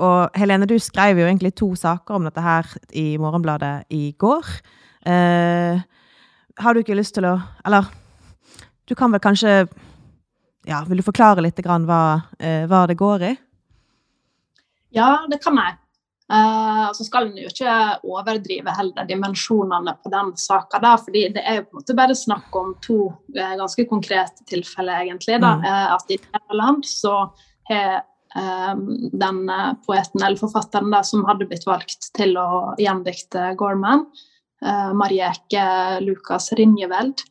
[0.00, 4.48] og Helene, du skrev jo egentlig to saker om dette her i Morgenbladet i går.
[5.04, 5.84] Uh,
[6.58, 7.36] har du ikke lyst til å
[7.66, 7.88] Eller
[8.88, 9.66] du kan vel kanskje
[10.68, 13.34] Ja, vil du forklare litt grann hva, eh, hva det går i?
[14.92, 15.76] Ja, det kan jeg.
[16.28, 17.72] Uh, så skal en jo ikke
[18.04, 22.16] overdrive heller dimensjonene på den saka, da, fordi det er jo på en måte bare
[22.16, 22.98] snakk om to
[23.36, 25.38] uh, ganske konkrete tilfeller, egentlig.
[25.40, 25.64] da, mm.
[25.64, 27.16] uh, At i Nederland så
[27.68, 29.38] har den
[29.86, 34.26] poeten eller forfatteren da, som hadde blitt valgt til å gjendikte Gorman, Eh,
[34.62, 35.64] Marieke
[36.02, 37.22] Lukas Rinjeveld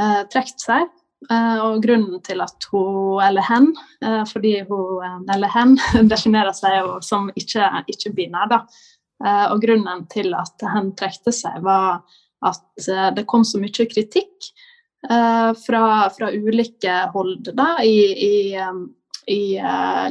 [0.00, 0.88] eh, trukket seg.
[1.30, 3.70] Eh, og grunnen til at hun, eller hen,
[4.30, 5.76] fordi hun, eller hen,
[6.12, 8.78] definerer seg som ikke-binær, ikke
[9.20, 12.00] og grunnen til at hen trekte seg, var
[12.40, 14.46] at det kom så mye kritikk
[15.04, 18.56] fra, fra ulike hold da, i, i,
[19.28, 19.42] i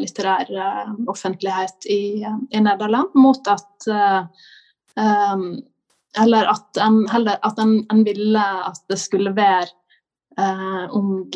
[0.03, 0.53] litterær
[1.09, 5.49] offentlighet i, i Nederland mot at um,
[6.17, 9.67] eller at en, heller, at en, en ville at det skulle være
[10.39, 11.27] eh, ung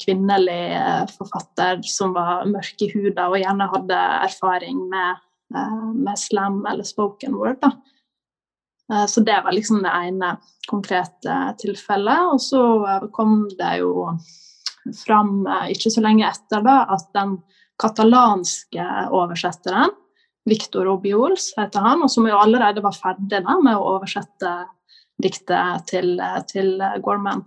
[0.00, 5.22] kvinnelig eh, forfatter som var mørk i huden og gjerne hadde erfaring med,
[5.54, 7.58] eh, med slam eller spoken word.
[7.62, 7.74] Da.
[8.90, 10.34] Uh, så det var liksom det ene
[10.70, 12.26] konkrete tilfellet.
[12.34, 12.62] Og så
[13.14, 14.10] kom det jo
[15.04, 17.36] fram ikke så lenge etter da, at den
[17.80, 19.94] katalanske oversetteren
[20.48, 24.54] Victor Obiols heter han, og som jo allerede var ferdig da, med å oversette
[25.20, 26.14] diktet til,
[26.48, 27.44] til Gorman.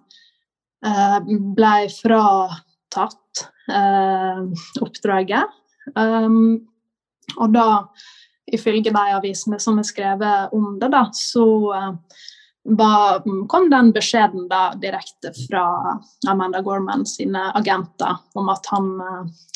[0.86, 1.18] Eh,
[1.58, 4.44] ble fratatt eh,
[4.84, 5.60] oppdraget.
[5.96, 6.62] Um,
[7.40, 7.66] og da,
[8.54, 11.48] ifølge de avisene som er skrevet om det, da, så,
[12.64, 15.66] var, kom den beskjeden da direkte fra
[16.30, 18.94] Amanda Gorman sine agenter om at han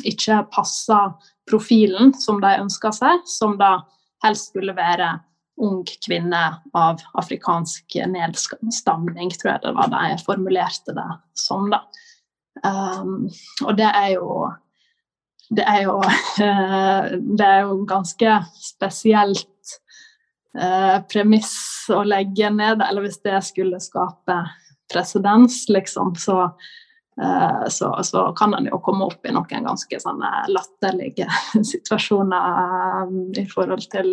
[0.07, 1.05] ikke passa
[1.49, 3.79] profilen som de ønska seg, som da
[4.25, 5.15] helst skulle være
[5.63, 6.41] ung kvinne
[6.77, 11.71] av afrikansk nedstamning, tror jeg det var de formulerte det som.
[11.73, 11.81] da.
[12.63, 13.27] Um,
[13.65, 14.29] og det er jo
[15.49, 15.99] det er jo,
[17.37, 19.77] det er jo ganske spesielt
[20.59, 21.55] eh, premiss
[21.93, 24.41] å legge ned, eller hvis det skulle skape
[24.91, 26.49] presedens, liksom, så,
[27.74, 31.26] så, så, kan en jo komme opp i noen ganske sånne latterlige
[31.72, 34.11] situasjoner eh, i forhold til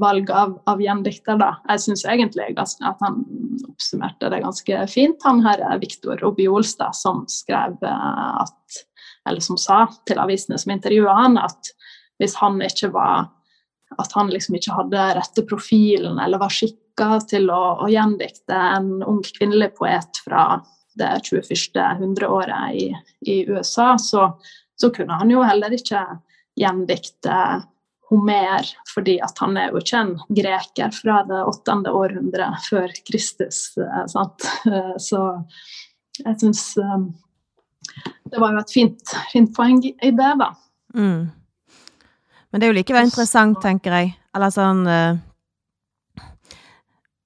[0.00, 1.36] valg av, av gjendikter.
[1.40, 1.56] Da.
[1.72, 3.24] Jeg syns egentlig at han
[3.66, 5.18] oppsummerte det ganske fint.
[5.26, 8.80] Han her er Viktor Obiolstad, som skrev at
[9.28, 11.74] eller som sa til avisene som intervjua han, at
[12.20, 13.28] hvis han ikke var
[13.98, 19.00] at han liksom ikke hadde rette profilen eller var skikka til å, å, gjendikte en
[19.02, 20.60] ung kvinnelig poet fra
[20.98, 21.98] det 21.
[21.98, 22.86] hundreåret i,
[23.26, 24.40] i USA, så,
[24.80, 26.02] så, kunne han jo heller ikke
[26.58, 27.36] gjendikte
[28.10, 33.68] Homer, fordi at han er jo ikke en greker fra det åttende århundret før Kristus.
[33.78, 34.48] Eh, sant?
[34.98, 35.20] Så
[36.18, 37.04] jeg syns eh,
[38.32, 40.50] det var jo et fint, fint poeng i det, da.
[40.98, 41.30] Mm.
[42.50, 44.14] Men det er jo likevel interessant, tenker jeg.
[44.34, 44.82] Eller sånn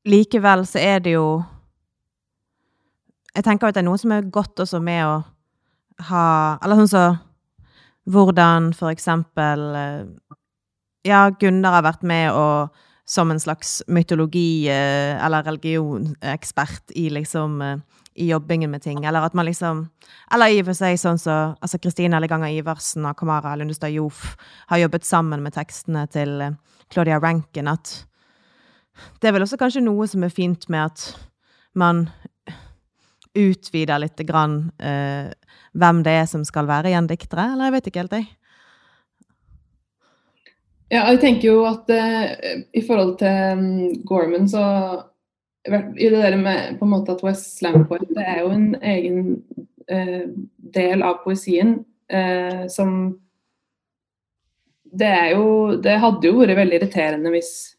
[0.05, 1.27] Likevel så er det jo
[3.35, 5.15] Jeg tenker at det er noe som er godt også med å
[6.09, 6.25] ha
[6.63, 7.05] Eller sånn så
[8.11, 10.03] Hvordan for eksempel uh,
[11.07, 17.61] Ja, Gunnar har vært med og som en slags mytologi- uh, eller religionekspert i liksom
[18.15, 19.05] i jobbingen med ting.
[19.05, 19.89] Eller at man liksom
[20.33, 23.93] Eller i og for seg sånn som så, altså Kristine Elleganger Iversen og Kamara Lundestad
[23.93, 24.37] Joff
[24.71, 26.55] har jobbet sammen med tekstene til eh,
[26.91, 27.69] Claudia Rankin.
[27.69, 28.07] At
[29.21, 31.07] det er vel også kanskje noe som er fint med at
[31.75, 32.09] man
[33.35, 35.33] utvider litt grann eh,
[35.75, 38.29] hvem det er som skal være gjendiktere, eller jeg vet ikke helt, jeg.
[40.93, 44.63] Ja, jeg tenker jo at uh, i forhold til um, Gorman, så
[45.65, 49.21] i det der med på en måte at West Slam det er jo en egen
[49.89, 50.27] eh,
[50.75, 51.79] del av poesien
[52.13, 53.17] eh, som
[54.85, 57.74] det er jo Det hadde jo vært veldig irriterende hvis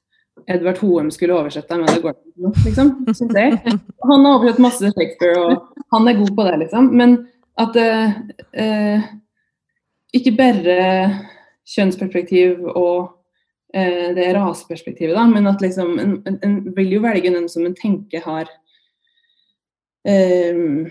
[0.52, 2.91] Edvard Hoem skulle oversette men det går Gordon, liksom.
[3.12, 3.60] Synes jeg.
[4.06, 6.89] Han har oversett masse Shakespeare, og han er god på det, liksom.
[6.93, 7.20] Men
[7.62, 8.18] at eh,
[8.54, 9.14] eh
[10.16, 10.76] ikke bare
[11.68, 13.16] kjønnsperspektiv og
[13.76, 17.66] Eh, det raseperspektivet, da, men at liksom en, en, en, vil jo velge den som
[17.68, 18.48] en tenker har
[20.08, 20.86] um,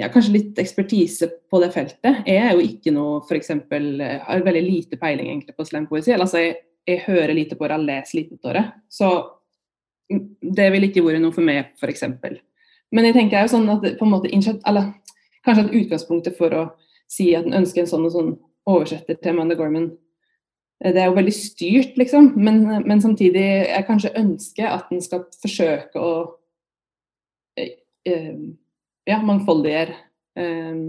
[0.00, 2.22] ja, kanskje litt ekspertise på det feltet.
[2.24, 3.52] Jeg er jo ikke noe f.eks.
[3.52, 6.14] har veldig lite peiling egentlig på slampoesi.
[6.16, 6.56] Altså, jeg,
[6.88, 8.64] jeg, hører lite på det, jeg leser lite på det.
[8.90, 9.10] Så
[10.58, 12.04] det ville ikke vært noe for meg, f.eks.
[12.92, 14.92] Men jeg tenker jo sånn at på en måte eller,
[15.46, 16.64] kanskje at utgangspunktet for å
[17.10, 18.32] si at en ønsker en sånn og sånn
[18.68, 19.90] oversetter til Amanda Gorman
[20.82, 22.32] det er jo veldig styrt, liksom.
[22.36, 26.14] Men, men samtidig jeg kanskje ønsker at en skal forsøke å
[27.58, 27.76] eh,
[28.08, 28.34] eh
[29.06, 29.94] ja, mangfoldiggjøre
[30.38, 30.80] eh,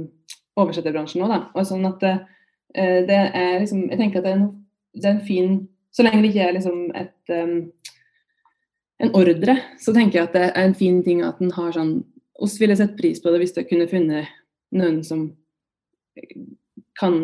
[0.61, 1.39] oversetterbransjen òg, da.
[1.53, 4.49] Og sånn at eh, det, er liksom Jeg tenker at det er, en,
[4.97, 5.55] det er en fin
[5.93, 7.57] Så lenge det ikke er liksom et um,
[9.03, 11.95] en ordre, så tenker jeg at det er en fin ting at en har sånn
[12.43, 14.29] oss ville sett pris på det hvis det kunne funnet
[14.73, 15.27] noen som
[16.99, 17.15] kan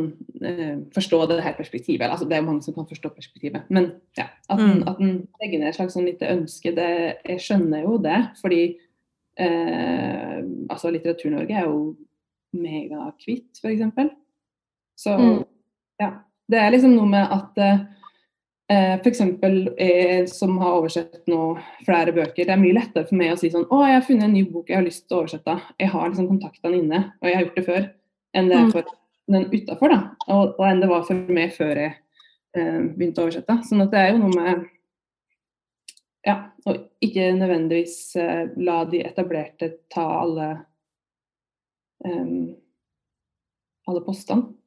[0.42, 2.10] eh, forstå det her perspektivet.
[2.10, 3.68] Altså, det er mange som kan forstå perspektivet.
[3.70, 5.18] Men ja, at en, mm.
[5.42, 6.90] legger ned et slags sånn lite ønske, det,
[7.22, 8.18] jeg skjønner jo det.
[8.42, 8.62] Fordi
[9.46, 10.40] eh,
[10.74, 11.84] altså, Litteratur-Norge er jo
[12.58, 14.10] megakvitt, f.eks.
[14.98, 15.38] Så mm.
[16.02, 16.12] ja.
[16.50, 17.82] Det er liksom noe med at eh,
[18.70, 19.22] F.eks.
[19.80, 21.56] jeg som har oversett nå
[21.88, 24.28] flere bøker, det er mye lettere for meg å si sånn Å, jeg har funnet
[24.28, 25.56] en ny bok jeg har lyst til å oversette.
[25.82, 27.88] Jeg har liksom kontaktene inne, og jeg har gjort det før.
[28.38, 28.74] Enn det er mm.
[28.76, 28.92] for
[29.34, 30.00] den utafor, da.
[30.28, 33.58] Og, og, enn det var for meg før jeg eh, begynte å oversette.
[33.66, 34.68] Sånn at det er jo noe med
[36.28, 36.38] ja,
[36.70, 40.50] å ikke nødvendigvis eh, la de etablerte ta alle
[42.06, 42.52] um,
[43.90, 44.59] alle postene.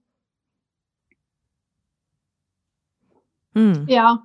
[3.58, 3.86] Mm.
[3.90, 4.16] Ja.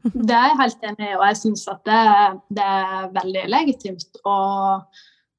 [0.00, 2.02] Det er jeg helt enig i, og jeg syns at det,
[2.56, 4.36] det, er veldig legitimt å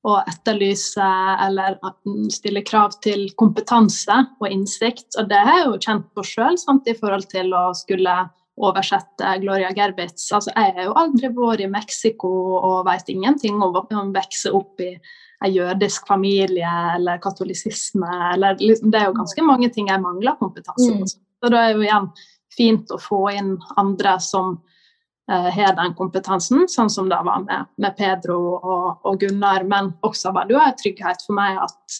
[0.01, 1.07] å etterlyse
[1.45, 1.77] eller
[2.33, 5.11] stille krav til kompetanse og innsikt.
[5.19, 8.15] Og det har jeg jo kjent på sjøl i forhold til å skulle
[8.61, 10.25] oversette Gloria Gerbitz.
[10.33, 14.81] Altså, jeg har jo aldri vært i Mexico og veit ingenting om å vokse opp
[14.81, 14.95] i
[15.41, 18.09] en jødisk familie eller katolisisme.
[18.33, 21.05] Eller, liksom, det er jo ganske mange ting jeg mangler kompetanse på.
[21.05, 21.17] Mm.
[21.41, 22.11] Så da er jo igjen
[22.57, 24.59] fint å få inn andre som
[25.31, 29.63] har den kompetansen, sånn som det var med, med Pedro og, og, Gunnar.
[29.63, 31.99] Men også var det jo en trygghet for meg at,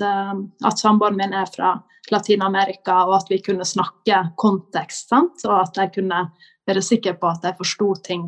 [0.68, 1.78] at samboeren min er fra
[2.12, 5.46] Latin-Amerika, og at vi kunne snakke kontekst, sant?
[5.48, 6.26] og at jeg kunne
[6.68, 8.28] være sikker på at jeg forsto ting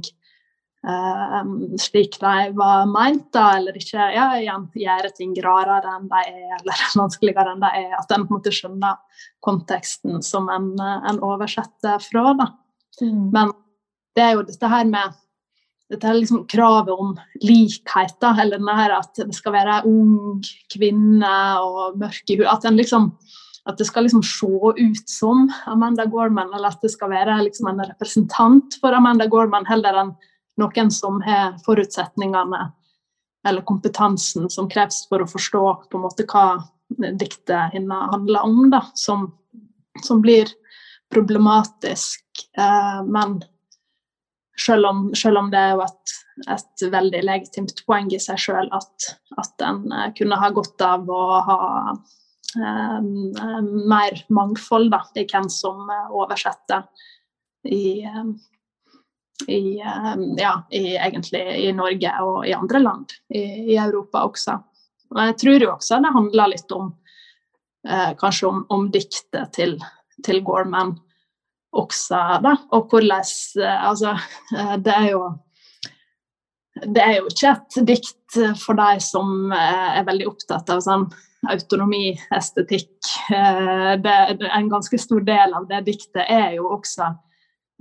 [1.79, 6.85] slik de var meint, da, eller ikke ja, gjøre ting rarere enn de er, eller
[6.99, 7.91] vanskeligere enn de er.
[7.99, 12.33] At en på en måte skjønner konteksten som en, en oversetter fra.
[12.39, 12.49] Da.
[13.01, 13.29] Mm.
[13.31, 13.53] Men
[14.17, 15.19] det er jo dette her med
[15.91, 17.13] dette er liksom kravet om
[17.43, 20.41] likhet, da, eller denne her at det skal være ung
[20.73, 22.47] kvinne og mørk i hud.
[22.49, 23.11] At liksom
[23.69, 27.69] at det skal liksom se ut som Amanda Gorman, eller at det skal være liksom
[27.71, 30.11] en representant for Amanda Gorman, heller enn
[30.61, 32.71] noen som har forutsetningene
[33.47, 36.63] eller kompetansen som kreves for å forstå på en måte hva
[37.19, 39.31] diktet handler om, da, som,
[40.03, 40.51] som blir
[41.13, 42.23] problematisk.
[42.57, 43.41] Eh, men
[44.65, 46.15] selv om, selv om, det er jo et,
[46.55, 49.09] et veldig legitimt poeng i seg sjøl at,
[49.41, 51.59] at en eh, kunne ha godt av å ha
[51.93, 53.09] um,
[53.89, 56.85] mer mangfold da, i hvem som uh, oversetter
[57.65, 58.35] i, um,
[59.47, 59.77] i,
[60.37, 64.57] ja, i, egentlig i Norge og i andre land i, i, Europa også.
[65.13, 66.91] Men jeg tror jo også det handler litt om
[67.87, 69.77] eh, kanskje om, om, diktet til,
[70.25, 70.95] til Gorman
[71.73, 72.55] også, da.
[72.73, 73.23] Og hvordan
[73.61, 74.15] eh, Altså,
[74.57, 75.25] eh, det er jo
[76.73, 81.03] det er jo ikke et dikt for deg som er veldig opptatt av sånn
[81.49, 82.97] autonomi, estetikk.
[83.31, 84.15] Eh, det,
[84.51, 87.11] en ganske stor del av det diktet er jo også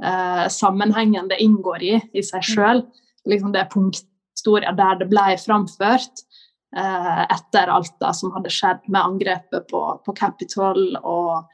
[0.03, 2.85] eh, sammenhengen det inngår i i seg sjøl.
[3.29, 6.25] Liksom det punkthistoria der det ble framført
[6.77, 11.45] eh, etter alt da, som hadde skjedd med angrepet på, på Capitol og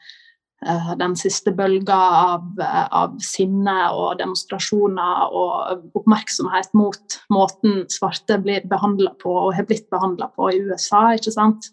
[0.65, 2.47] eh, den siste bølga av,
[2.91, 9.91] av, sinne og demonstrasjoner og oppmerksomhet mot måten svarte blir behandla på og har blitt
[9.93, 11.11] behandla på i USA.
[11.19, 11.73] ikke sant?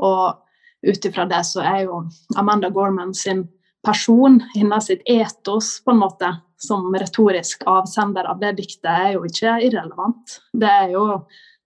[0.00, 0.40] Og
[0.84, 2.02] ut ifra det så er jo
[2.36, 3.46] Amanda Gorman sin
[3.84, 9.24] person, innen sitt etos, på en måte, som retorisk avsender av det diktet, er jo
[9.28, 10.38] ikke irrelevant.
[10.52, 11.06] Det er jo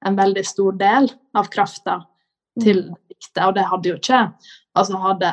[0.07, 2.01] en veldig stor del av krafta
[2.59, 2.97] til mm.
[3.11, 4.23] diktet, og det hadde jo ikke
[4.79, 5.31] altså hadde,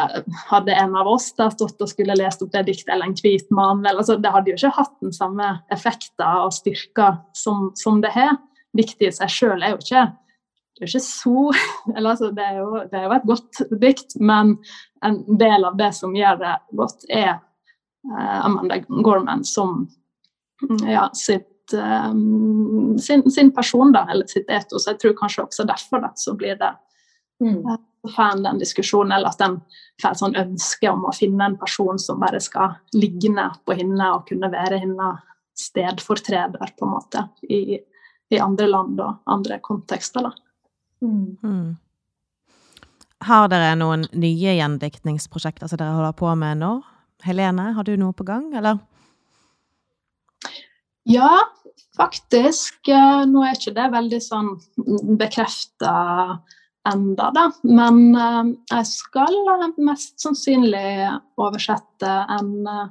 [0.49, 3.49] hadde, en av oss da stått og skulle lest opp det diktet, eller en hvit
[3.53, 8.13] mann altså, Det hadde jo ikke hatt den samme effekten og styrka som, som det
[8.15, 8.37] har.
[8.75, 10.07] Diktet i seg sjøl er jo ikke
[10.75, 11.41] det er ikke så
[11.95, 14.57] eller altså, det, er jo, det er jo et godt dikt, men
[15.05, 17.37] en del av det som gjør det godt, er
[18.11, 19.85] uh, Amanda Gorman som
[20.87, 24.87] ja, sitt, um, sin, sin, person, da, eller sitt etos.
[24.87, 26.71] Jeg tror kanskje også derfor da, så blir det
[27.43, 27.59] mm.
[27.65, 27.77] uh,
[28.15, 29.59] fan den diskusjonen, eller at en
[30.01, 34.11] får et sånn ønske om å finne en person som bare skal ligne på henne
[34.15, 35.13] og kunne være henne
[35.55, 37.77] stedfortreder, på en måte, i,
[38.31, 40.27] i andre land og andre kontekster.
[40.27, 40.44] da.
[41.03, 41.37] Mm.
[41.43, 41.75] mm.
[43.25, 46.73] Har dere noen nye gjendiktningsprosjekter som dere holder på med nå?
[47.25, 48.77] Helene, har du noe på gang, eller?
[51.09, 51.39] Ja,
[51.97, 52.77] faktisk.
[52.89, 54.51] Eh, nå er ikke det veldig sånn
[55.17, 55.95] bekrefta
[56.89, 57.47] enda, da.
[57.63, 59.39] Men eh, jeg skal
[59.77, 61.09] mest sannsynlig
[61.41, 62.87] oversette en eh,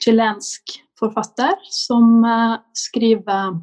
[0.00, 2.20] chilensk forfatter som
[2.76, 3.54] skriver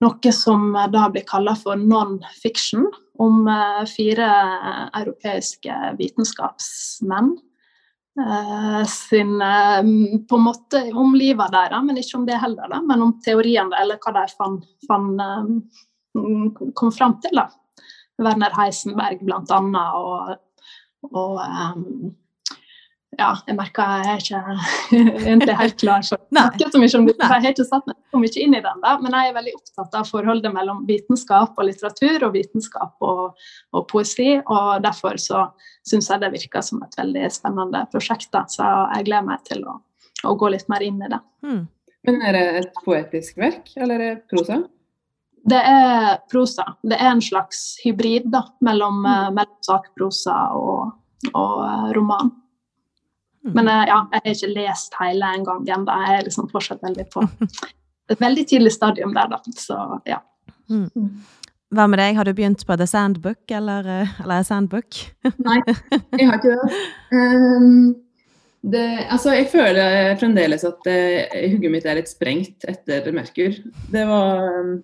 [0.00, 2.88] noe som da blir kalla for non-fiction,
[3.20, 4.28] om eh, fire
[5.02, 7.36] europeiske vitenskapsmenn.
[8.90, 9.38] Sin
[10.28, 13.78] på en måte om livet deres, men ikke om det heller, da, men om teoriene
[13.80, 17.38] eller hva de fan, fan, uh, kom fram til.
[17.38, 17.46] da.
[18.20, 20.34] Werner Heisenberg annet, og,
[21.10, 22.10] og um,
[23.20, 24.40] ja, jeg merker jeg er ikke
[25.28, 27.16] egentlig helt klar å snakke så mye om det.
[27.20, 29.54] Jeg har ikke satt meg så mye inn i den, da, men jeg er veldig
[29.58, 33.44] opptatt av forholdet mellom vitenskap og litteratur og vitenskap og,
[33.76, 34.30] og poesi.
[34.40, 35.44] og Derfor så
[35.86, 38.30] syns jeg det virker som et veldig spennende prosjekt.
[38.34, 38.66] Da, så
[38.96, 39.76] jeg gleder meg til å,
[40.26, 41.20] å gå litt mer inn i det.
[41.46, 41.62] Mm.
[42.08, 44.62] Men er det et poetisk verk, eller er det prosa?
[45.50, 46.66] Det er prosa.
[46.84, 49.36] Det er en slags hybrid da, mellom, mm.
[49.36, 50.94] mellom sakprosa og,
[51.32, 52.32] og eh, roman.
[53.46, 53.52] Mm.
[53.56, 56.00] Men eh, ja, jeg har ikke lest hele en gang ennå.
[56.04, 57.24] Jeg er liksom fortsatt veldig på
[58.10, 59.38] et veldig tidlig stadium der, da.
[59.56, 59.78] Så
[60.08, 60.20] ja.
[60.70, 60.88] Mm.
[60.94, 61.12] mm.
[61.70, 64.96] Hva med deg, har du begynt på The Sandbook, eller, eh, eller Sandbook?
[65.46, 65.60] Nei,
[66.18, 66.80] jeg har ikke det.
[67.14, 67.92] Um,
[68.66, 68.86] det.
[69.06, 73.54] Altså, jeg føler fremdeles at uh, hugget mitt er litt sprengt etter Merkur.
[73.94, 74.80] Det var um,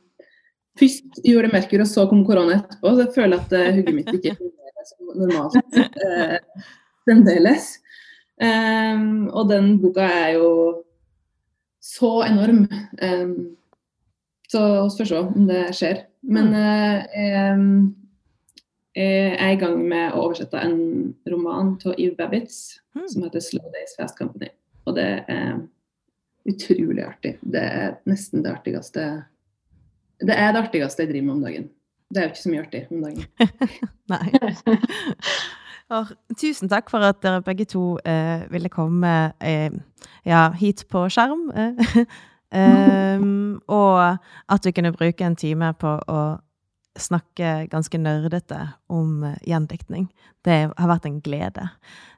[0.77, 2.93] Først gjorde Merkur, og så kom korona etterpå.
[2.93, 6.71] Så jeg føler at uh, hugget mitt ikke fungerer som normalt uh,
[7.09, 7.71] fremdeles.
[8.37, 10.49] Um, og den boka er jo
[11.81, 12.67] så enorm.
[13.03, 13.57] Um,
[14.49, 16.03] så vi får se om det skjer.
[16.27, 16.99] Men uh,
[18.97, 23.09] jeg er i gang med å oversette en roman av Eve Babbitts mm.
[23.13, 24.53] som heter 'Slow Days Fast Company'.
[24.87, 25.59] Og det er
[26.47, 27.37] utrolig artig.
[27.43, 29.25] Det er nesten det artigste
[30.21, 31.71] Det er det artigste jeg driver med om dagen.
[32.09, 33.25] Det er jo ikke så mye artig om dagen.
[34.13, 34.27] Nei.
[35.95, 39.71] Og, tusen takk for at dere begge to eh, ville komme eh,
[40.27, 41.47] ja, hit på skjerm.
[42.51, 44.19] um, og
[44.49, 46.25] at vi kunne bruke en time på å
[46.99, 48.59] snakke ganske nerdete
[48.89, 50.09] om uh, gjendiktning.
[50.45, 51.69] Det har vært en glede.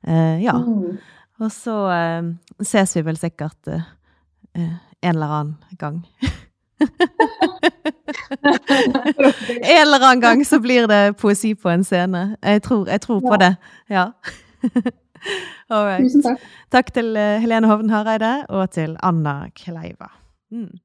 [0.07, 0.55] Uh, ja.
[0.55, 0.99] Mm.
[1.43, 3.73] Og så uh, ses vi vel sikkert
[4.59, 6.03] en eller annen gang.
[9.75, 12.37] en eller annen gang så blir det poesi på en scene.
[12.43, 13.55] Jeg tror, jeg tror på det.
[13.91, 14.11] Ja.
[15.69, 16.45] Tusen takk.
[16.73, 20.13] Takk til Helene Hovden Hareide og til Anna Kleiva.
[20.55, 20.79] Mm.